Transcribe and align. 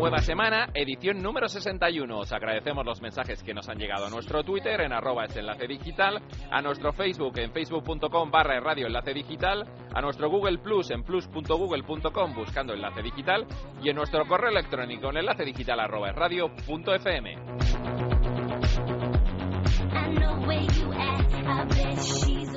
Nueva 0.00 0.20
semana, 0.20 0.70
edición 0.72 1.22
número 1.22 1.46
61. 1.46 2.20
Os 2.20 2.32
agradecemos 2.32 2.86
los 2.86 3.02
mensajes 3.02 3.42
que 3.42 3.52
nos 3.52 3.68
han 3.68 3.76
llegado 3.76 4.06
a 4.06 4.08
nuestro 4.08 4.42
Twitter 4.42 4.80
en 4.80 4.94
arroba 4.94 5.26
es 5.26 5.36
enlace 5.36 5.66
digital, 5.66 6.22
a 6.50 6.62
nuestro 6.62 6.94
Facebook 6.94 7.38
en 7.38 7.52
facebook.com 7.52 8.30
barra 8.30 8.58
radio 8.60 8.86
enlace 8.86 9.12
digital, 9.12 9.68
a 9.94 10.00
nuestro 10.00 10.30
Google 10.30 10.56
Plus 10.56 10.90
en 10.90 11.02
plus.google.com 11.02 12.34
buscando 12.34 12.72
enlace 12.72 13.02
digital 13.02 13.46
y 13.82 13.90
en 13.90 13.96
nuestro 13.96 14.26
correo 14.26 14.48
electrónico 14.48 15.10
en 15.10 15.18
enlace 15.18 15.44
digital 15.44 15.78
arroba 15.80 16.12
radio 16.12 16.50
punto 16.66 16.94
fm. 16.94 17.36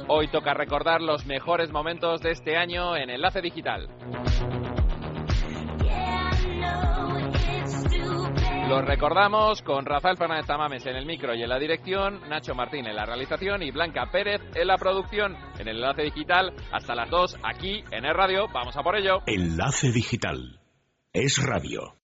Hoy 0.07 0.29
toca 0.29 0.53
recordar 0.53 1.01
los 1.01 1.25
mejores 1.25 1.73
momentos 1.73 2.21
de 2.21 2.31
este 2.31 2.55
año 2.55 2.95
en 2.95 3.09
Enlace 3.09 3.41
Digital. 3.41 3.89
Los 8.73 8.85
recordamos 8.85 9.61
con 9.61 9.85
Rafael 9.85 10.17
Fernández 10.17 10.47
Tamames 10.47 10.83
en 10.87 10.95
el 10.95 11.05
micro 11.05 11.35
y 11.35 11.43
en 11.43 11.49
la 11.49 11.59
dirección, 11.59 12.27
Nacho 12.27 12.55
Martín 12.55 12.87
en 12.87 12.95
la 12.95 13.05
realización 13.05 13.61
y 13.61 13.69
Blanca 13.69 14.09
Pérez 14.11 14.41
en 14.55 14.65
la 14.65 14.79
producción. 14.79 15.37
En 15.59 15.67
el 15.67 15.75
enlace 15.75 16.01
digital, 16.01 16.51
hasta 16.71 16.95
las 16.95 17.07
2 17.11 17.37
aquí 17.43 17.83
en 17.91 18.03
el 18.03 18.15
radio. 18.15 18.47
Vamos 18.51 18.75
a 18.75 18.81
por 18.81 18.97
ello. 18.97 19.19
Enlace 19.27 19.91
digital. 19.91 20.59
Es 21.13 21.37
radio. 21.37 21.99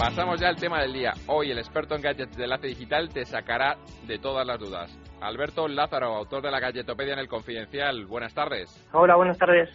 Pasamos 0.00 0.40
ya 0.40 0.48
al 0.48 0.56
tema 0.56 0.80
del 0.80 0.94
día. 0.94 1.12
Hoy 1.26 1.50
el 1.50 1.58
experto 1.58 1.94
en 1.94 2.00
gadgets 2.00 2.34
de 2.34 2.44
enlace 2.44 2.68
digital 2.68 3.10
te 3.10 3.26
sacará 3.26 3.76
de 4.06 4.18
todas 4.18 4.46
las 4.46 4.58
dudas. 4.58 4.98
Alberto 5.20 5.68
Lázaro, 5.68 6.16
autor 6.16 6.40
de 6.40 6.50
la 6.50 6.58
Galletopedia 6.58 7.12
en 7.12 7.18
el 7.18 7.28
Confidencial. 7.28 8.06
Buenas 8.06 8.32
tardes. 8.32 8.70
Hola, 8.94 9.16
buenas 9.16 9.36
tardes. 9.36 9.68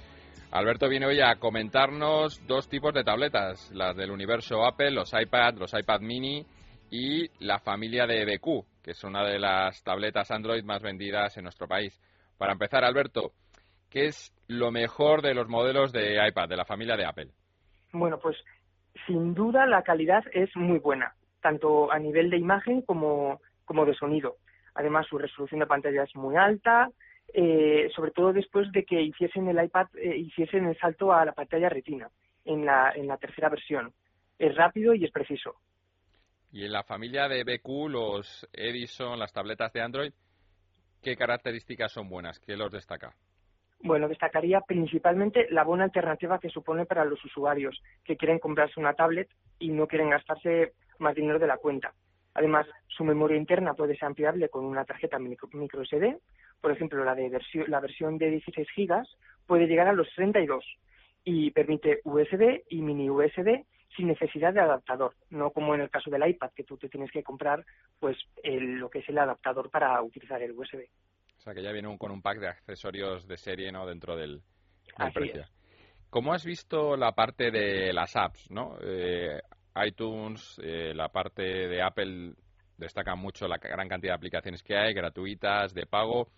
Alberto 0.49 0.89
viene 0.89 1.05
hoy 1.05 1.21
a 1.21 1.35
comentarnos 1.35 2.41
dos 2.47 2.67
tipos 2.67 2.91
de 2.95 3.03
tabletas, 3.03 3.69
las 3.71 3.95
del 3.95 4.09
universo 4.09 4.65
Apple, 4.65 4.89
los 4.89 5.13
iPad, 5.13 5.59
los 5.59 5.75
iPad 5.75 5.99
mini 5.99 6.43
y 6.89 7.29
la 7.45 7.59
familia 7.59 8.07
de 8.07 8.25
BQ, 8.25 8.81
que 8.83 8.91
es 8.91 9.03
una 9.03 9.23
de 9.23 9.37
las 9.37 9.83
tabletas 9.83 10.31
Android 10.31 10.63
más 10.63 10.81
vendidas 10.81 11.37
en 11.37 11.43
nuestro 11.43 11.67
país. 11.67 12.01
Para 12.39 12.53
empezar, 12.53 12.83
Alberto, 12.83 13.33
¿qué 13.91 14.07
es 14.07 14.33
lo 14.47 14.71
mejor 14.71 15.21
de 15.21 15.35
los 15.35 15.47
modelos 15.47 15.91
de 15.91 16.17
iPad, 16.27 16.49
de 16.49 16.57
la 16.57 16.65
familia 16.65 16.97
de 16.97 17.05
Apple? 17.05 17.29
Bueno, 17.93 18.17
pues 18.17 18.35
sin 19.05 19.33
duda 19.33 19.65
la 19.65 19.83
calidad 19.83 20.23
es 20.33 20.55
muy 20.55 20.79
buena, 20.79 21.13
tanto 21.41 21.91
a 21.91 21.99
nivel 21.99 22.29
de 22.29 22.37
imagen 22.37 22.81
como, 22.81 23.39
de 23.67 23.93
sonido. 23.95 24.37
Además, 24.73 25.07
su 25.07 25.17
resolución 25.17 25.59
de 25.59 25.67
pantalla 25.67 26.03
es 26.03 26.15
muy 26.15 26.35
alta, 26.35 26.89
eh, 27.33 27.89
sobre 27.95 28.11
todo 28.11 28.33
después 28.33 28.71
de 28.71 28.83
que 28.83 29.01
hiciesen 29.01 29.47
el 29.47 29.63
iPad, 29.63 29.87
eh, 29.95 30.17
hiciesen 30.17 30.65
el 30.65 30.77
salto 30.77 31.13
a 31.13 31.25
la 31.25 31.33
pantalla 31.33 31.69
retina 31.69 32.09
en 32.43 32.65
la, 32.65 32.91
en 32.95 33.07
la 33.07 33.17
tercera 33.17 33.49
versión. 33.49 33.93
Es 34.37 34.55
rápido 34.55 34.93
y 34.93 35.05
es 35.05 35.11
preciso. 35.11 35.55
Y 36.51 36.65
en 36.65 36.71
la 36.71 36.83
familia 36.83 37.27
de 37.27 37.43
BQ, 37.43 37.89
los 37.89 38.47
Edison, 38.53 39.19
las 39.19 39.33
tabletas 39.33 39.73
de 39.73 39.81
Android, 39.81 40.13
¿qué 41.01 41.15
características 41.15 41.91
son 41.91 42.09
buenas? 42.09 42.39
¿Qué 42.39 42.55
los 42.55 42.71
destaca? 42.71 43.13
Bueno, 43.85 44.07
destacaría 44.07 44.61
principalmente 44.61 45.45
la 45.51 45.63
buena 45.63 45.83
alternativa 45.83 46.39
que 46.39 46.49
supone 46.49 46.87
para 46.87 47.05
los 47.05 47.23
usuarios 47.23 47.83
que 48.03 48.17
quieren 48.17 48.39
comprarse 48.39 48.79
una 48.79 48.95
tablet 48.95 49.29
y 49.59 49.69
no 49.69 49.85
quieren 49.85 50.09
gastarse 50.09 50.73
más 50.97 51.13
dinero 51.13 51.37
de 51.37 51.45
la 51.45 51.57
cuenta. 51.57 51.93
Además, 52.33 52.65
su 52.87 53.03
memoria 53.03 53.37
interna 53.37 53.75
puede 53.75 53.93
ser 53.93 54.05
ampliable 54.05 54.49
con 54.49 54.65
una 54.65 54.85
tarjeta 54.85 55.19
micro, 55.19 55.85
SD. 55.85 56.17
Por 56.61 56.71
ejemplo, 56.71 57.05
la, 57.05 57.13
de 57.13 57.29
versión, 57.29 57.65
la 57.67 57.79
versión 57.79 58.17
de 58.17 58.31
16 58.31 58.67
GB 58.75 59.03
puede 59.45 59.67
llegar 59.67 59.87
a 59.87 59.93
los 59.93 60.07
32 60.15 60.65
y 61.23 61.51
permite 61.51 61.99
USB 62.05 62.63
y 62.67 62.81
mini 62.81 63.07
USB 63.07 63.65
sin 63.95 64.07
necesidad 64.07 64.51
de 64.51 64.61
adaptador, 64.61 65.13
no 65.29 65.51
como 65.51 65.75
en 65.75 65.81
el 65.81 65.91
caso 65.91 66.09
del 66.09 66.27
iPad, 66.27 66.49
que 66.55 66.63
tú 66.63 66.75
te 66.75 66.89
tienes 66.89 67.11
que 67.11 67.21
comprar 67.21 67.63
pues 67.99 68.17
el, 68.41 68.77
lo 68.79 68.89
que 68.89 68.99
es 68.99 69.09
el 69.09 69.19
adaptador 69.19 69.69
para 69.69 70.01
utilizar 70.01 70.41
el 70.41 70.53
USB. 70.53 70.87
O 71.45 71.47
sea, 71.47 71.53
que 71.53 71.61
ya 71.61 71.71
viene 71.71 71.87
un, 71.87 71.99
con 71.99 72.11
un 72.11 72.23
pack 72.23 72.39
de 72.39 72.47
accesorios 72.47 73.27
de 73.27 73.37
serie 73.37 73.71
no 73.71 73.85
dentro 73.85 74.15
del, 74.15 74.41
del 74.97 75.13
precio. 75.13 75.41
Es. 75.41 75.51
¿Cómo 76.09 76.33
has 76.33 76.43
visto 76.43 76.97
la 76.97 77.11
parte 77.11 77.51
de 77.51 77.93
las 77.93 78.15
apps? 78.15 78.49
¿no? 78.49 78.75
Eh, 78.81 79.39
iTunes, 79.85 80.59
eh, 80.63 80.91
la 80.95 81.09
parte 81.09 81.43
de 81.43 81.83
Apple 81.83 82.33
destaca 82.77 83.13
mucho 83.13 83.47
la 83.47 83.57
gran 83.57 83.87
cantidad 83.87 84.13
de 84.13 84.17
aplicaciones 84.17 84.63
que 84.63 84.75
hay, 84.75 84.95
gratuitas, 84.95 85.75
de 85.75 85.85
pago. 85.85 86.29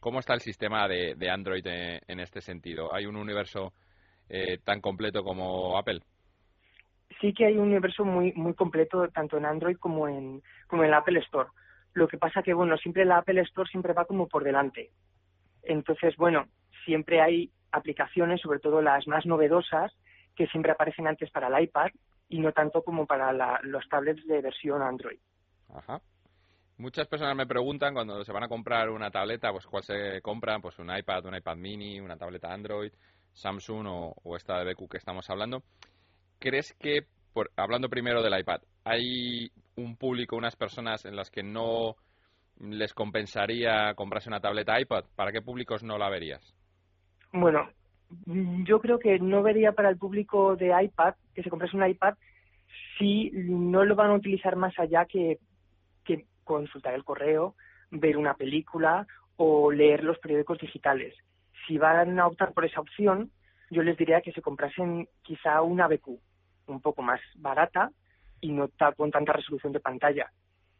¿Cómo 0.00 0.18
está 0.18 0.34
el 0.34 0.40
sistema 0.40 0.88
de, 0.88 1.14
de 1.14 1.30
Android 1.30 1.64
en, 1.64 2.00
en, 2.08 2.18
este 2.18 2.40
sentido? 2.40 2.92
¿Hay 2.92 3.06
un 3.06 3.14
universo 3.14 3.72
eh, 4.28 4.58
tan 4.64 4.80
completo 4.80 5.22
como 5.22 5.78
Apple? 5.78 6.00
Sí 7.20 7.32
que 7.32 7.46
hay 7.46 7.56
un 7.56 7.68
universo 7.68 8.04
muy 8.04 8.32
muy 8.32 8.54
completo 8.54 9.06
tanto 9.10 9.38
en 9.38 9.46
Android 9.46 9.76
como 9.76 10.08
en 10.08 10.42
como 10.66 10.82
en 10.82 10.90
la 10.90 10.98
Apple 10.98 11.20
Store. 11.20 11.50
Lo 11.96 12.08
que 12.08 12.18
pasa 12.18 12.42
que 12.42 12.52
bueno, 12.52 12.76
siempre 12.76 13.06
la 13.06 13.16
Apple 13.16 13.40
Store 13.40 13.70
siempre 13.70 13.94
va 13.94 14.04
como 14.04 14.28
por 14.28 14.44
delante. 14.44 14.90
Entonces, 15.62 16.14
bueno, 16.16 16.46
siempre 16.84 17.22
hay 17.22 17.50
aplicaciones, 17.72 18.42
sobre 18.42 18.58
todo 18.58 18.82
las 18.82 19.08
más 19.08 19.24
novedosas, 19.24 19.90
que 20.34 20.46
siempre 20.48 20.72
aparecen 20.72 21.06
antes 21.06 21.30
para 21.30 21.48
el 21.48 21.64
iPad 21.64 21.88
y 22.28 22.40
no 22.40 22.52
tanto 22.52 22.82
como 22.82 23.06
para 23.06 23.32
la, 23.32 23.58
los 23.62 23.88
tablets 23.88 24.26
de 24.26 24.42
versión 24.42 24.82
Android. 24.82 25.18
Ajá. 25.74 26.02
Muchas 26.76 27.08
personas 27.08 27.34
me 27.34 27.46
preguntan 27.46 27.94
cuando 27.94 28.22
se 28.22 28.32
van 28.32 28.44
a 28.44 28.48
comprar 28.48 28.90
una 28.90 29.10
tableta, 29.10 29.50
pues 29.50 29.66
cuál 29.66 29.82
se 29.82 30.20
compran, 30.20 30.60
pues 30.60 30.78
un 30.78 30.94
iPad, 30.94 31.24
un 31.24 31.36
iPad 31.36 31.56
mini, 31.56 31.98
una 31.98 32.18
tableta 32.18 32.52
Android, 32.52 32.92
Samsung 33.32 33.86
o, 33.86 34.14
o 34.22 34.36
esta 34.36 34.62
de 34.62 34.74
BQ 34.74 34.90
que 34.90 34.98
estamos 34.98 35.30
hablando. 35.30 35.62
¿Crees 36.38 36.74
que, 36.74 37.06
por, 37.32 37.50
hablando 37.56 37.88
primero 37.88 38.22
del 38.22 38.38
iPad, 38.38 38.60
hay 38.86 39.50
un 39.74 39.96
público, 39.96 40.36
unas 40.36 40.54
personas 40.54 41.04
en 41.06 41.16
las 41.16 41.28
que 41.28 41.42
no 41.42 41.96
les 42.60 42.94
compensaría 42.94 43.92
comprarse 43.94 44.28
una 44.28 44.40
tableta 44.40 44.80
iPad? 44.80 45.04
¿Para 45.16 45.32
qué 45.32 45.42
públicos 45.42 45.82
no 45.82 45.98
la 45.98 46.08
verías? 46.08 46.54
Bueno, 47.32 47.68
yo 48.64 48.80
creo 48.80 49.00
que 49.00 49.18
no 49.18 49.42
vería 49.42 49.72
para 49.72 49.90
el 49.90 49.98
público 49.98 50.54
de 50.54 50.72
iPad 50.84 51.14
que 51.34 51.42
se 51.42 51.50
comprase 51.50 51.76
un 51.76 51.84
iPad 51.84 52.14
si 52.96 53.30
no 53.34 53.84
lo 53.84 53.96
van 53.96 54.10
a 54.10 54.14
utilizar 54.14 54.54
más 54.54 54.78
allá 54.78 55.04
que, 55.04 55.38
consultar 56.44 56.94
el 56.94 57.02
correo, 57.02 57.56
ver 57.90 58.16
una 58.16 58.34
película 58.34 59.04
o 59.34 59.72
leer 59.72 60.04
los 60.04 60.16
periódicos 60.20 60.58
digitales. 60.58 61.12
Si 61.66 61.76
van 61.76 62.20
a 62.20 62.26
optar 62.28 62.52
por 62.52 62.64
esa 62.64 62.80
opción, 62.80 63.32
yo 63.68 63.82
les 63.82 63.98
diría 63.98 64.20
que 64.20 64.30
se 64.30 64.42
comprasen 64.42 65.08
quizá 65.22 65.60
una 65.62 65.88
BQ, 65.88 66.08
un 66.68 66.80
poco 66.80 67.02
más 67.02 67.20
barata 67.34 67.90
y 68.46 68.52
no 68.52 68.68
con 68.96 69.10
tanta 69.10 69.32
resolución 69.32 69.72
de 69.72 69.80
pantalla. 69.80 70.30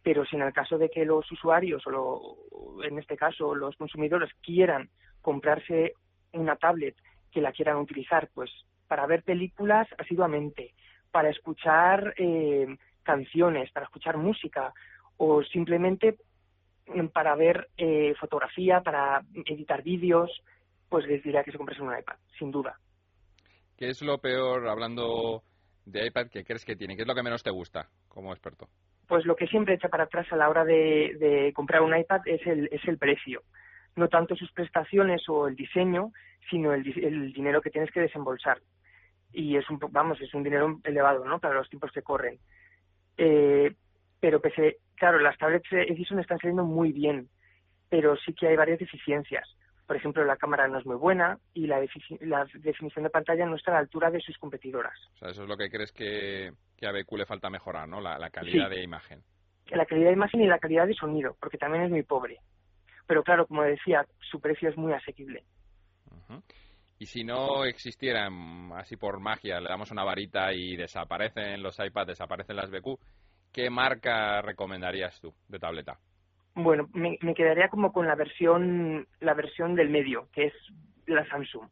Pero 0.02 0.24
si 0.24 0.36
en 0.36 0.42
el 0.42 0.52
caso 0.52 0.78
de 0.78 0.88
que 0.88 1.04
los 1.04 1.30
usuarios 1.32 1.84
o 1.86 1.90
lo, 1.90 2.82
en 2.84 2.98
este 2.98 3.16
caso 3.16 3.54
los 3.54 3.74
consumidores 3.76 4.30
quieran 4.40 4.88
comprarse 5.20 5.94
una 6.32 6.56
tablet 6.56 6.94
que 7.32 7.40
la 7.40 7.52
quieran 7.52 7.78
utilizar 7.78 8.28
pues 8.32 8.50
para 8.86 9.06
ver 9.06 9.24
películas 9.24 9.88
asiduamente, 9.98 10.74
para 11.10 11.30
escuchar 11.30 12.14
eh, 12.18 12.66
canciones, 13.02 13.72
para 13.72 13.86
escuchar 13.86 14.16
música 14.16 14.72
o 15.16 15.42
simplemente 15.42 16.18
para 17.12 17.34
ver 17.34 17.68
eh, 17.76 18.14
fotografía, 18.20 18.80
para 18.80 19.22
editar 19.44 19.82
vídeos, 19.82 20.30
pues 20.88 21.04
les 21.06 21.20
diría 21.24 21.42
que 21.42 21.50
se 21.50 21.56
comprasen 21.58 21.84
un 21.84 21.98
iPad, 21.98 22.14
sin 22.38 22.52
duda. 22.52 22.78
¿Qué 23.76 23.88
es 23.88 24.02
lo 24.02 24.18
peor, 24.18 24.68
hablando 24.68 25.42
de 25.86 26.06
iPad, 26.06 26.28
que 26.28 26.44
crees 26.44 26.64
que 26.64 26.76
tiene? 26.76 26.96
¿Qué 26.96 27.02
es 27.02 27.08
lo 27.08 27.14
que 27.14 27.22
menos 27.22 27.42
te 27.42 27.50
gusta 27.50 27.88
como 28.08 28.32
experto? 28.32 28.68
Pues 29.08 29.24
lo 29.24 29.36
que 29.36 29.46
siempre 29.46 29.74
echa 29.74 29.88
para 29.88 30.04
atrás 30.04 30.26
a 30.32 30.36
la 30.36 30.50
hora 30.50 30.64
de, 30.64 31.16
de 31.18 31.52
comprar 31.54 31.80
un 31.80 31.96
iPad 31.96 32.20
es 32.26 32.44
el, 32.46 32.68
es 32.72 32.84
el 32.86 32.98
precio. 32.98 33.42
No 33.94 34.08
tanto 34.08 34.36
sus 34.36 34.52
prestaciones 34.52 35.26
o 35.28 35.48
el 35.48 35.56
diseño, 35.56 36.12
sino 36.50 36.72
el, 36.72 36.82
dinero 37.32 37.60
que 37.60 37.70
tienes 37.70 37.90
que 37.90 38.00
desembolsar. 38.00 38.60
Y 39.32 39.56
es 39.56 39.68
un, 39.70 39.78
vamos, 39.90 40.20
es 40.20 40.32
un 40.34 40.42
dinero 40.42 40.80
elevado, 40.84 41.24
¿no? 41.24 41.38
Para 41.38 41.54
los 41.54 41.68
tiempos 41.68 41.92
que 41.92 42.02
corren. 42.02 42.38
Eh, 43.16 43.74
pero 44.20 44.40
pese, 44.40 44.78
claro, 44.96 45.18
las 45.18 45.38
tablets 45.38 45.70
Edison 45.70 46.18
están 46.20 46.38
saliendo 46.38 46.64
muy 46.64 46.92
bien, 46.92 47.28
pero 47.88 48.16
sí 48.16 48.32
que 48.34 48.48
hay 48.48 48.56
varias 48.56 48.78
deficiencias. 48.78 49.48
Por 49.86 49.96
ejemplo, 49.96 50.24
la 50.24 50.36
cámara 50.36 50.66
no 50.66 50.78
es 50.78 50.86
muy 50.86 50.96
buena 50.96 51.38
y 51.54 51.66
la, 51.66 51.80
la 52.20 52.44
definición 52.54 53.04
de 53.04 53.10
pantalla 53.10 53.46
no 53.46 53.56
está 53.56 53.70
a 53.70 53.74
la 53.74 53.80
altura 53.80 54.10
de 54.10 54.20
sus 54.20 54.36
competidoras. 54.38 54.98
O 55.14 55.18
sea, 55.18 55.28
eso 55.30 55.42
es 55.44 55.48
lo 55.48 55.56
que 55.56 55.70
crees 55.70 55.92
que, 55.92 56.50
que 56.76 56.86
a 56.86 56.92
BQ 56.92 57.18
le 57.18 57.26
falta 57.26 57.50
mejorar, 57.50 57.88
¿no? 57.88 58.00
La, 58.00 58.18
la 58.18 58.30
calidad 58.30 58.68
sí. 58.68 58.76
de 58.76 58.82
imagen. 58.82 59.22
la 59.66 59.86
calidad 59.86 60.08
de 60.08 60.14
imagen 60.14 60.40
y 60.40 60.46
la 60.46 60.58
calidad 60.58 60.86
de 60.86 60.94
sonido, 60.94 61.36
porque 61.40 61.58
también 61.58 61.84
es 61.84 61.90
muy 61.90 62.02
pobre. 62.02 62.38
Pero 63.06 63.22
claro, 63.22 63.46
como 63.46 63.62
decía, 63.62 64.04
su 64.30 64.40
precio 64.40 64.68
es 64.68 64.76
muy 64.76 64.92
asequible. 64.92 65.44
Y 66.98 67.06
si 67.06 67.24
no 67.24 67.64
existieran, 67.64 68.72
así 68.74 68.96
por 68.96 69.20
magia, 69.20 69.60
le 69.60 69.68
damos 69.68 69.90
una 69.90 70.02
varita 70.02 70.52
y 70.52 70.76
desaparecen 70.76 71.62
los 71.62 71.78
iPads, 71.78 72.08
desaparecen 72.08 72.56
las 72.56 72.70
BQ, 72.70 72.98
¿qué 73.52 73.70
marca 73.70 74.40
recomendarías 74.40 75.20
tú 75.20 75.32
de 75.46 75.58
tableta? 75.58 75.98
Bueno, 76.56 76.88
me, 76.94 77.18
quedaría 77.34 77.68
como 77.68 77.92
con 77.92 78.06
la 78.06 78.14
versión, 78.14 79.06
la 79.20 79.34
versión 79.34 79.74
del 79.74 79.90
medio, 79.90 80.28
que 80.32 80.46
es 80.46 80.54
la 81.06 81.28
Samsung, 81.28 81.68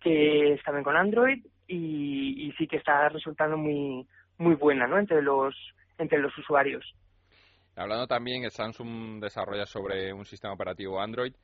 que 0.00 0.54
está 0.54 0.72
bien 0.72 0.82
con 0.82 0.96
Android 0.96 1.44
y, 1.66 2.46
y 2.46 2.52
sí 2.52 2.66
que 2.66 2.78
está 2.78 3.10
resultando 3.10 3.58
muy, 3.58 4.06
muy 4.38 4.54
buena, 4.54 4.86
¿no? 4.86 4.98
Entre 4.98 5.20
los, 5.20 5.54
entre 5.98 6.18
los 6.18 6.36
usuarios. 6.38 6.94
Hablando 7.76 8.06
también 8.06 8.42
que 8.42 8.50
Samsung 8.50 9.20
desarrolla 9.20 9.66
sobre 9.66 10.14
un 10.14 10.24
sistema 10.24 10.54
operativo 10.54 10.98
Android, 10.98 11.34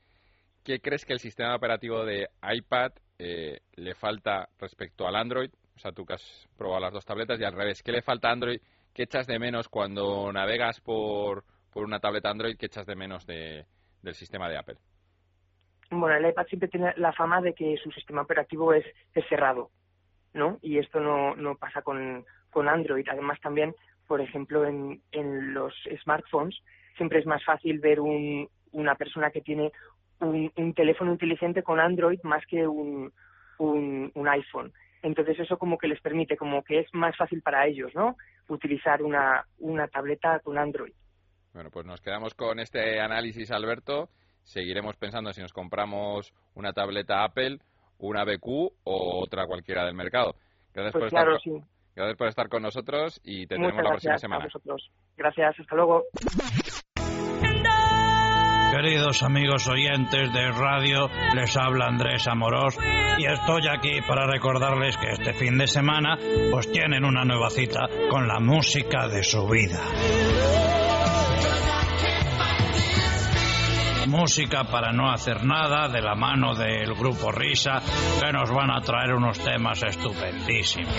¿qué 0.64 0.80
crees 0.80 1.04
que 1.04 1.12
el 1.12 1.20
sistema 1.20 1.54
operativo 1.54 2.06
de 2.06 2.26
iPad 2.42 2.92
eh, 3.18 3.60
le 3.74 3.94
falta 3.94 4.48
respecto 4.58 5.06
al 5.06 5.16
Android? 5.16 5.50
O 5.76 5.78
sea, 5.78 5.92
tú 5.92 6.06
que 6.06 6.14
has 6.14 6.48
probado 6.56 6.80
las 6.80 6.94
dos 6.94 7.04
tabletas 7.04 7.38
y 7.38 7.44
al 7.44 7.52
revés, 7.52 7.82
¿qué 7.82 7.92
le 7.92 8.00
falta 8.00 8.30
a 8.30 8.32
Android? 8.32 8.60
¿Qué 8.94 9.02
echas 9.02 9.26
de 9.26 9.38
menos 9.38 9.68
cuando 9.68 10.32
navegas 10.32 10.80
por, 10.80 11.44
por 11.76 11.84
una 11.84 12.00
tableta 12.00 12.30
Android? 12.30 12.56
¿Qué 12.56 12.64
echas 12.64 12.86
de 12.86 12.96
menos 12.96 13.26
de, 13.26 13.66
del 14.00 14.14
sistema 14.14 14.48
de 14.48 14.56
Apple? 14.56 14.76
Bueno, 15.90 16.16
el 16.16 16.30
iPad 16.30 16.46
siempre 16.46 16.70
tiene 16.70 16.94
la 16.96 17.12
fama 17.12 17.42
de 17.42 17.52
que 17.52 17.76
su 17.76 17.90
sistema 17.90 18.22
operativo 18.22 18.72
es, 18.72 18.86
es 19.12 19.28
cerrado, 19.28 19.68
¿no? 20.32 20.58
Y 20.62 20.78
esto 20.78 21.00
no, 21.00 21.36
no 21.36 21.56
pasa 21.56 21.82
con, 21.82 22.24
con 22.48 22.70
Android. 22.70 23.06
Además, 23.10 23.38
también, 23.42 23.74
por 24.06 24.22
ejemplo, 24.22 24.64
en, 24.64 25.02
en 25.12 25.52
los 25.52 25.74
smartphones 26.02 26.58
siempre 26.96 27.18
es 27.18 27.26
más 27.26 27.44
fácil 27.44 27.78
ver 27.78 28.00
un, 28.00 28.48
una 28.72 28.94
persona 28.94 29.30
que 29.30 29.42
tiene 29.42 29.70
un, 30.20 30.72
teléfono 30.74 31.12
inteligente 31.12 31.62
con 31.62 31.78
Android 31.78 32.20
más 32.22 32.46
que 32.46 32.66
un, 32.66 33.12
un, 33.58 34.28
iPhone. 34.30 34.72
Entonces 35.02 35.38
eso 35.40 35.58
como 35.58 35.76
que 35.76 35.88
les 35.88 36.00
permite, 36.00 36.38
como 36.38 36.64
que 36.64 36.78
es 36.78 36.94
más 36.94 37.14
fácil 37.18 37.42
para 37.42 37.66
ellos, 37.66 37.94
¿no? 37.94 38.16
Utilizar 38.48 39.02
una, 39.02 39.44
una 39.58 39.88
tableta 39.88 40.40
con 40.40 40.56
Android. 40.56 40.94
Bueno, 41.56 41.70
pues 41.70 41.86
nos 41.86 42.02
quedamos 42.02 42.34
con 42.34 42.60
este 42.60 43.00
análisis, 43.00 43.50
Alberto. 43.50 44.10
Seguiremos 44.42 44.94
pensando 44.96 45.32
si 45.32 45.40
nos 45.40 45.54
compramos 45.54 46.34
una 46.54 46.74
tableta 46.74 47.24
Apple, 47.24 47.60
una 47.98 48.24
BQ 48.24 48.46
o 48.84 49.22
otra 49.22 49.46
cualquiera 49.46 49.86
del 49.86 49.94
mercado. 49.94 50.34
Gracias, 50.74 50.92
pues 50.92 51.04
por, 51.04 51.08
claro, 51.08 51.36
estar, 51.36 51.52
gracias 51.94 52.18
por 52.18 52.28
estar 52.28 52.48
con 52.50 52.62
nosotros 52.62 53.18
y 53.24 53.46
te 53.46 53.54
tenemos 53.54 53.82
la 53.82 53.88
próxima 53.88 54.18
semana. 54.18 54.46
Gracias, 55.16 55.58
hasta 55.58 55.76
luego. 55.76 56.04
Queridos 58.74 59.22
amigos 59.22 59.66
oyentes 59.66 60.30
de 60.34 60.50
radio, 60.50 61.08
les 61.34 61.56
habla 61.56 61.86
Andrés 61.86 62.28
Amorós 62.28 62.76
y 63.16 63.24
estoy 63.24 63.62
aquí 63.66 64.02
para 64.06 64.26
recordarles 64.26 64.98
que 64.98 65.08
este 65.08 65.32
fin 65.32 65.56
de 65.56 65.66
semana 65.66 66.18
pues 66.50 66.70
tienen 66.70 67.06
una 67.06 67.24
nueva 67.24 67.48
cita 67.48 67.88
con 68.10 68.28
la 68.28 68.40
música 68.40 69.08
de 69.08 69.24
su 69.24 69.48
vida. 69.48 69.80
Música 74.06 74.64
para 74.64 74.92
no 74.92 75.10
hacer 75.10 75.44
nada 75.44 75.88
de 75.88 76.00
la 76.00 76.14
mano 76.14 76.54
del 76.54 76.94
grupo 76.94 77.32
Risa 77.32 77.82
que 78.20 78.32
nos 78.32 78.50
van 78.50 78.70
a 78.70 78.80
traer 78.80 79.14
unos 79.14 79.38
temas 79.38 79.82
estupendísimos 79.82 80.94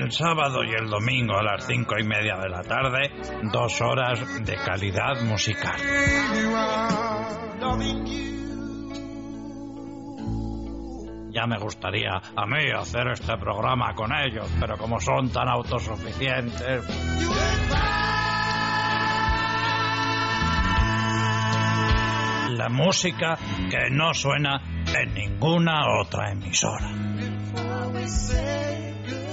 el 0.00 0.12
sábado 0.12 0.64
y 0.64 0.72
el 0.72 0.88
domingo 0.88 1.36
a 1.36 1.42
las 1.42 1.66
cinco 1.66 1.94
y 1.98 2.04
media 2.04 2.36
de 2.36 2.48
la 2.48 2.62
tarde, 2.62 3.10
dos 3.52 3.80
horas 3.80 4.44
de 4.44 4.56
calidad 4.56 5.20
musical. 5.22 5.76
Ya 11.32 11.46
me 11.46 11.58
gustaría 11.58 12.16
a 12.34 12.46
mí 12.46 12.70
hacer 12.76 13.08
este 13.08 13.36
programa 13.36 13.94
con 13.94 14.10
ellos, 14.12 14.50
pero 14.58 14.76
como 14.78 15.00
son 15.00 15.30
tan 15.30 15.48
autosuficientes... 15.48 16.82
La 22.60 22.68
música 22.68 23.38
que 23.70 23.88
no 23.90 24.12
suena 24.12 24.60
en 24.94 25.14
ninguna 25.14 25.98
otra 25.98 26.30
emisora. 26.30 26.90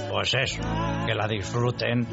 Pues 0.09 0.33
eso, 0.33 0.61
que 1.05 1.13
la 1.13 1.27
disfruten. 1.27 2.05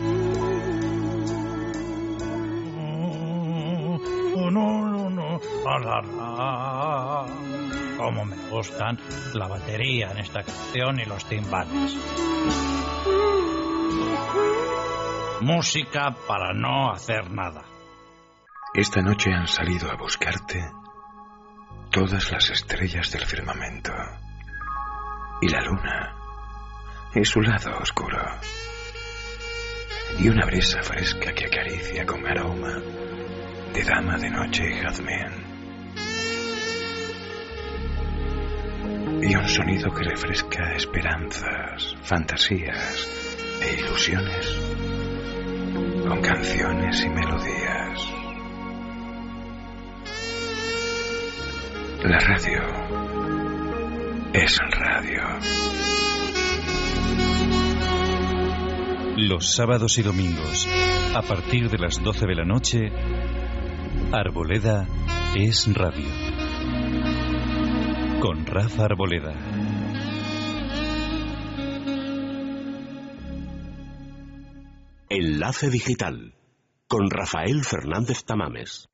Como 7.96 8.24
me 8.24 8.36
gustan 8.50 8.98
la 9.34 9.46
batería 9.46 10.10
en 10.10 10.18
esta 10.18 10.42
canción 10.42 10.98
y 10.98 11.04
los 11.04 11.24
timbales. 11.26 11.96
Música 15.42 16.12
para 16.26 16.52
no 16.52 16.90
hacer 16.90 17.30
nada. 17.30 17.62
Esta 18.74 19.00
noche 19.00 19.32
han 19.32 19.46
salido 19.46 19.88
a 19.88 19.94
buscarte 19.94 20.83
todas 21.94 22.32
las 22.32 22.50
estrellas 22.50 23.12
del 23.12 23.24
firmamento 23.24 23.92
y 25.40 25.48
la 25.48 25.60
luna 25.60 26.12
y 27.14 27.24
su 27.24 27.40
lado 27.40 27.78
oscuro. 27.78 28.20
Y 30.18 30.28
una 30.28 30.44
brisa 30.44 30.82
fresca 30.82 31.32
que 31.32 31.46
acaricia 31.46 32.04
con 32.04 32.26
aroma 32.26 32.80
de 33.72 33.84
dama 33.84 34.18
de 34.18 34.28
noche 34.28 34.64
y 34.68 34.82
jazmín. 34.82 35.44
Y 39.22 39.36
un 39.36 39.48
sonido 39.48 39.94
que 39.94 40.02
refresca 40.02 40.74
esperanzas, 40.74 41.94
fantasías 42.02 43.08
e 43.62 43.72
ilusiones 43.72 44.58
con 46.08 46.20
canciones 46.20 47.04
y 47.04 47.08
melodías. 47.08 48.23
La 52.04 52.18
radio 52.18 52.60
es 54.34 54.58
radio. 54.58 55.22
Los 59.16 59.54
sábados 59.54 59.96
y 59.96 60.02
domingos, 60.02 60.68
a 61.14 61.22
partir 61.22 61.70
de 61.70 61.78
las 61.78 62.02
12 62.02 62.26
de 62.26 62.34
la 62.34 62.44
noche, 62.44 62.92
Arboleda 64.12 64.86
es 65.34 65.66
radio. 65.72 66.10
Con 68.20 68.44
Rafa 68.44 68.84
Arboleda. 68.84 69.32
Enlace 75.08 75.70
Digital 75.70 76.34
con 76.86 77.10
Rafael 77.10 77.64
Fernández 77.64 78.24
Tamames. 78.24 78.88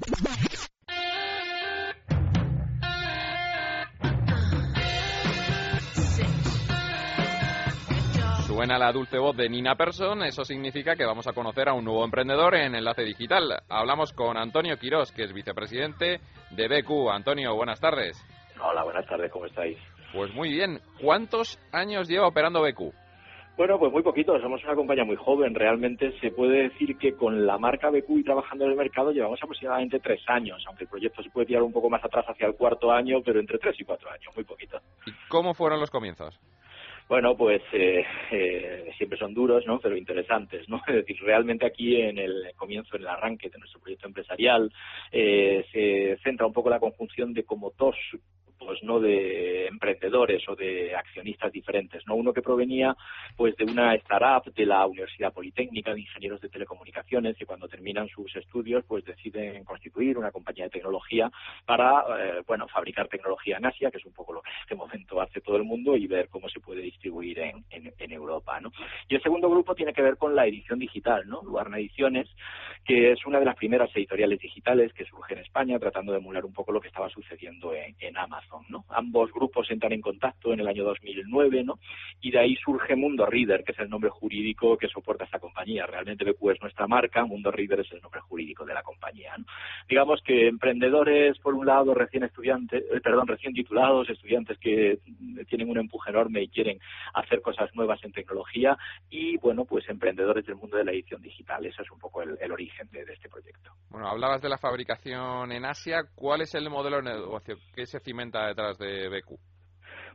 Suena 8.61 8.79
la 8.79 8.93
dulce 8.93 9.17
voz 9.17 9.35
de 9.39 9.49
Nina 9.49 9.75
Persson, 9.75 10.23
eso 10.23 10.45
significa 10.45 10.95
que 10.95 11.07
vamos 11.07 11.27
a 11.27 11.33
conocer 11.33 11.67
a 11.71 11.73
un 11.73 11.83
nuevo 11.83 12.05
emprendedor 12.05 12.55
en 12.55 12.75
Enlace 12.75 13.05
Digital. 13.05 13.63
Hablamos 13.71 14.13
con 14.13 14.37
Antonio 14.37 14.77
Quirós, 14.77 15.13
que 15.13 15.23
es 15.23 15.33
vicepresidente 15.33 16.21
de 16.51 16.69
BQ. 16.69 17.09
Antonio, 17.11 17.57
buenas 17.57 17.81
tardes. 17.81 18.23
Hola, 18.63 18.85
buenas 18.85 19.07
tardes, 19.07 19.33
¿cómo 19.33 19.47
estáis? 19.47 19.79
Pues 20.13 20.35
muy 20.35 20.51
bien. 20.51 20.79
¿Cuántos 21.01 21.59
años 21.73 22.07
lleva 22.07 22.27
operando 22.27 22.61
BQ? 22.61 22.93
Bueno, 23.57 23.79
pues 23.79 23.93
muy 23.93 24.03
poquito, 24.03 24.39
somos 24.39 24.63
una 24.65 24.75
compañía 24.75 25.05
muy 25.05 25.17
joven. 25.17 25.55
Realmente 25.55 26.13
se 26.21 26.31
puede 26.31 26.65
decir 26.65 26.99
que 26.99 27.15
con 27.15 27.47
la 27.47 27.57
marca 27.57 27.89
BQ 27.89 28.11
y 28.11 28.25
trabajando 28.25 28.67
en 28.67 28.73
el 28.73 28.77
mercado 28.77 29.11
llevamos 29.11 29.39
aproximadamente 29.43 30.01
tres 30.01 30.21
años, 30.29 30.63
aunque 30.67 30.85
el 30.85 30.91
proyecto 30.91 31.23
se 31.23 31.31
puede 31.31 31.47
tirar 31.47 31.63
un 31.63 31.73
poco 31.73 31.89
más 31.89 32.05
atrás 32.05 32.27
hacia 32.29 32.47
el 32.47 32.57
cuarto 32.57 32.93
año, 32.93 33.23
pero 33.25 33.41
entre 33.41 33.57
tres 33.57 33.81
y 33.81 33.85
cuatro 33.85 34.11
años, 34.11 34.35
muy 34.37 34.45
poquito. 34.45 34.79
¿Y 35.07 35.13
cómo 35.31 35.55
fueron 35.55 35.81
los 35.81 35.91
comienzos? 35.91 36.39
Bueno, 37.11 37.37
pues 37.37 37.61
eh, 37.73 38.05
eh, 38.31 38.93
siempre 38.97 39.19
son 39.19 39.35
duros, 39.35 39.67
¿no? 39.67 39.81
Pero 39.81 39.97
interesantes, 39.97 40.69
¿no? 40.69 40.81
Es 40.87 40.95
decir, 40.95 41.17
realmente 41.21 41.67
aquí 41.67 42.01
en 42.01 42.19
el 42.19 42.53
comienzo, 42.55 42.95
en 42.95 43.03
el 43.03 43.09
arranque 43.09 43.51
de 43.51 43.59
nuestro 43.59 43.81
proyecto 43.81 44.07
empresarial, 44.07 44.73
eh, 45.11 45.67
se 45.73 46.23
centra 46.23 46.47
un 46.47 46.53
poco 46.53 46.71
la 46.71 46.79
conjunción 46.79 47.35
de 47.35 47.43
como 47.43 47.73
dos 47.77 47.97
grupos, 48.61 48.83
¿no? 48.83 49.01
De 49.01 49.67
emprendedores 49.67 50.47
o 50.49 50.55
de 50.55 50.95
accionistas 50.95 51.53
diferentes, 51.53 52.03
¿no? 52.07 52.15
Uno 52.15 52.33
que 52.33 52.43
provenía, 52.43 52.97
pues, 53.37 53.57
de 53.57 53.65
una 53.65 53.95
startup 53.97 54.53
de 54.55 54.67
la 54.67 54.87
Universidad 54.87 55.33
Politécnica 55.33 55.93
de 55.95 56.01
Ingenieros 56.01 56.41
de 56.41 56.49
Telecomunicaciones 56.49 57.37
que 57.37 57.47
cuando 57.47 57.69
terminan 57.69 58.09
sus 58.09 58.35
estudios, 58.37 58.85
pues, 58.87 59.05
deciden 59.05 59.65
constituir 59.65 60.19
una 60.19 60.31
compañía 60.31 60.65
de 60.65 60.71
tecnología 60.71 61.31
para, 61.65 62.05
eh, 62.19 62.43
bueno, 62.47 62.67
fabricar 62.69 63.09
tecnología 63.09 63.57
en 63.57 63.67
Asia, 63.67 63.91
que 63.91 63.99
es 63.99 64.07
un 64.07 64.13
poco 64.13 64.33
lo 64.33 64.43
que 64.43 64.51
en 64.51 64.57
este 64.63 64.75
momento 64.75 65.21
hace 65.21 65.41
todo 65.41 65.57
el 65.57 65.65
mundo, 65.65 65.97
y 65.97 66.07
ver 66.07 66.29
cómo 66.29 66.49
se 66.49 66.61
puede 66.61 66.83
distribuir 66.83 67.39
en, 67.39 67.65
en, 67.71 67.93
en 67.99 68.13
Europa, 68.13 68.61
¿no? 68.61 68.73
Y 69.09 69.15
el 69.15 69.23
segundo 69.23 69.49
grupo 69.49 69.75
tiene 69.75 69.93
que 69.93 70.03
ver 70.03 70.17
con 70.17 70.35
la 70.35 70.47
edición 70.47 70.79
digital, 70.79 71.27
¿no? 71.27 71.43
Luarna 71.43 71.79
Ediciones, 71.79 72.29
que 72.85 73.13
es 73.13 73.25
una 73.27 73.39
de 73.39 73.45
las 73.45 73.57
primeras 73.57 73.91
editoriales 73.95 74.41
digitales 74.41 74.93
que 74.93 75.05
surge 75.05 75.35
en 75.35 75.41
España, 75.41 75.79
tratando 75.79 76.13
de 76.13 76.19
emular 76.19 76.45
un 76.45 76.53
poco 76.53 76.73
lo 76.73 76.81
que 76.81 76.89
estaba 76.89 77.09
sucediendo 77.09 77.75
en, 77.75 77.95
en 77.99 78.17
Amazon, 78.17 78.50
Ambos 78.89 79.33
grupos 79.33 79.71
entran 79.71 79.93
en 79.93 80.01
contacto 80.01 80.53
en 80.53 80.61
el 80.61 80.69
año 80.69 80.85
2009, 80.85 81.65
¿no? 81.65 81.79
Y 82.21 82.31
de 82.31 82.39
ahí 82.39 82.57
surge 82.57 82.97
Mundo 82.97 83.27
Reader, 83.27 83.65
que 83.65 83.73
es 83.73 83.79
el 83.79 83.89
nombre 83.89 84.11
jurídico 84.11 84.77
que 84.77 84.89
soporta 84.89 85.25
esta 85.25 85.39
compañía. 85.39 85.87
Realmente 85.87 86.25
BQ 86.25 86.51
es 86.51 86.61
nuestra 86.61 86.87
marca, 86.87 87.25
Mundo 87.25 87.51
Reader 87.51 87.81
es 87.81 87.93
el 87.93 88.01
nombre 88.01 88.21
jurídico 88.21 88.65
de 88.65 88.75
la 88.75 88.83
compañía, 88.83 89.35
¿no? 89.39 89.45
Digamos 89.89 90.21
que 90.23 90.49
emprendedores, 90.49 91.39
por 91.39 91.55
un 91.55 91.67
lado, 91.67 91.95
recién 91.95 92.25
estudiantes, 92.25 92.83
eh, 92.93 93.01
perdón, 93.01 93.27
recién 93.27 93.53
titulados, 93.53 94.09
estudiantes 94.09 94.59
que 94.59 94.99
tienen 95.49 95.69
un 95.69 95.79
empuje 95.79 96.11
enorme 96.11 96.43
y 96.43 96.49
quieren 96.49 96.79
hacer 97.15 97.41
cosas 97.41 97.75
nuevas 97.75 98.03
en 98.05 98.13
tecnología 98.13 98.77
y, 99.09 99.37
bueno, 99.39 99.65
pues 99.65 99.89
emprendedores 99.89 100.47
del 100.47 100.57
mundo 100.57 100.77
de 100.77 100.85
la 100.85 100.93
edición 100.93 101.23
digital. 101.23 101.65
Ese 101.67 101.83
es 101.83 101.91
un 101.91 101.99
poco 101.99 102.23
el, 102.23 102.37
el 102.41 102.53
origen 102.53 102.89
de, 102.91 103.05
de, 103.05 103.13
este 103.13 103.29
proyecto. 103.29 103.73
Bueno, 103.89 104.09
hablabas 104.09 104.41
de 104.43 104.49
la 104.49 104.59
fabricación 104.59 105.53
en 105.53 105.65
Asia. 105.65 106.05
¿Cuál 106.15 106.43
es 106.43 106.55
el 106.55 106.69
modelo 106.71 106.97
de 106.97 107.03
negocio 107.03 107.57
que 107.75 107.87
se 107.87 108.01
cimenta 108.01 108.40
detrás 108.49 108.79
de 108.79 109.09
BQ? 109.09 109.39